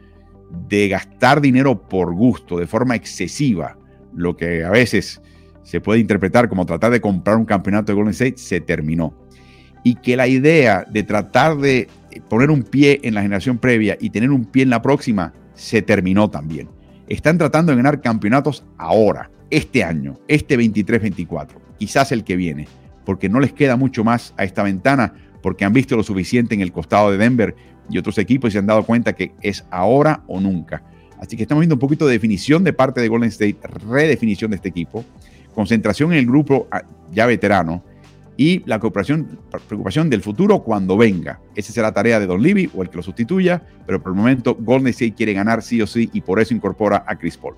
de 0.68 0.88
gastar 0.88 1.40
dinero 1.40 1.88
por 1.88 2.14
gusto, 2.14 2.58
de 2.58 2.66
forma 2.66 2.94
excesiva, 2.94 3.76
lo 4.14 4.36
que 4.36 4.64
a 4.64 4.70
veces 4.70 5.20
se 5.64 5.80
puede 5.80 5.98
interpretar 5.98 6.48
como 6.48 6.66
tratar 6.66 6.92
de 6.92 7.00
comprar 7.00 7.36
un 7.36 7.44
campeonato 7.44 7.90
de 7.90 7.96
Golden 7.96 8.12
State, 8.12 8.36
se 8.36 8.60
terminó. 8.60 9.14
Y 9.82 9.96
que 9.96 10.16
la 10.16 10.28
idea 10.28 10.86
de 10.88 11.02
tratar 11.02 11.56
de 11.58 11.88
poner 12.28 12.50
un 12.50 12.62
pie 12.62 13.00
en 13.02 13.14
la 13.14 13.22
generación 13.22 13.58
previa 13.58 13.96
y 14.00 14.10
tener 14.10 14.30
un 14.30 14.44
pie 14.44 14.62
en 14.62 14.70
la 14.70 14.82
próxima, 14.82 15.32
se 15.54 15.82
terminó 15.82 16.30
también. 16.30 16.68
Están 17.08 17.38
tratando 17.38 17.72
de 17.72 17.76
ganar 17.76 18.00
campeonatos 18.00 18.64
ahora, 18.78 19.30
este 19.50 19.84
año, 19.84 20.18
este 20.28 20.58
23-24, 20.58 21.48
quizás 21.78 22.12
el 22.12 22.24
que 22.24 22.36
viene, 22.36 22.66
porque 23.04 23.28
no 23.28 23.40
les 23.40 23.52
queda 23.52 23.76
mucho 23.76 24.04
más 24.04 24.34
a 24.36 24.44
esta 24.44 24.62
ventana, 24.62 25.14
porque 25.42 25.64
han 25.64 25.72
visto 25.72 25.96
lo 25.96 26.02
suficiente 26.02 26.54
en 26.54 26.60
el 26.60 26.72
costado 26.72 27.10
de 27.10 27.18
Denver 27.18 27.54
y 27.90 27.98
otros 27.98 28.16
equipos 28.18 28.48
y 28.48 28.52
se 28.52 28.58
han 28.58 28.66
dado 28.66 28.84
cuenta 28.84 29.12
que 29.12 29.32
es 29.42 29.64
ahora 29.70 30.22
o 30.26 30.40
nunca. 30.40 30.82
Así 31.20 31.36
que 31.36 31.42
estamos 31.42 31.60
viendo 31.60 31.74
un 31.74 31.80
poquito 31.80 32.06
de 32.06 32.12
definición 32.12 32.64
de 32.64 32.72
parte 32.72 33.00
de 33.00 33.08
Golden 33.08 33.28
State, 33.28 33.58
redefinición 33.86 34.50
de 34.50 34.56
este 34.56 34.70
equipo, 34.70 35.04
concentración 35.54 36.12
en 36.12 36.18
el 36.18 36.26
grupo 36.26 36.68
ah, 36.70 36.82
ya 37.10 37.26
veterano 37.26 37.82
y 38.36 38.62
la 38.66 38.80
preocupación 38.80 40.10
del 40.10 40.22
futuro 40.22 40.62
cuando 40.62 40.96
venga. 40.96 41.40
Esa 41.54 41.72
será 41.72 41.88
la 41.88 41.94
tarea 41.94 42.18
de 42.18 42.26
Don 42.26 42.42
Levy 42.42 42.70
o 42.74 42.82
el 42.82 42.90
que 42.90 42.96
lo 42.96 43.02
sustituya, 43.02 43.62
pero 43.86 44.02
por 44.02 44.12
el 44.12 44.16
momento 44.16 44.56
Golden 44.58 44.88
State 44.88 45.14
quiere 45.14 45.32
ganar 45.32 45.62
sí 45.62 45.80
o 45.80 45.86
sí 45.86 46.10
y 46.12 46.20
por 46.20 46.40
eso 46.40 46.54
incorpora 46.54 47.04
a 47.06 47.16
Chris 47.16 47.36
Paul. 47.36 47.54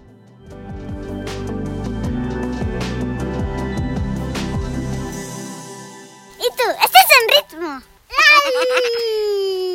¿Y 6.39 6.49
tú? 6.57 6.65
¿Estás 6.85 7.07
en 7.17 7.59
ritmo? 7.59 7.81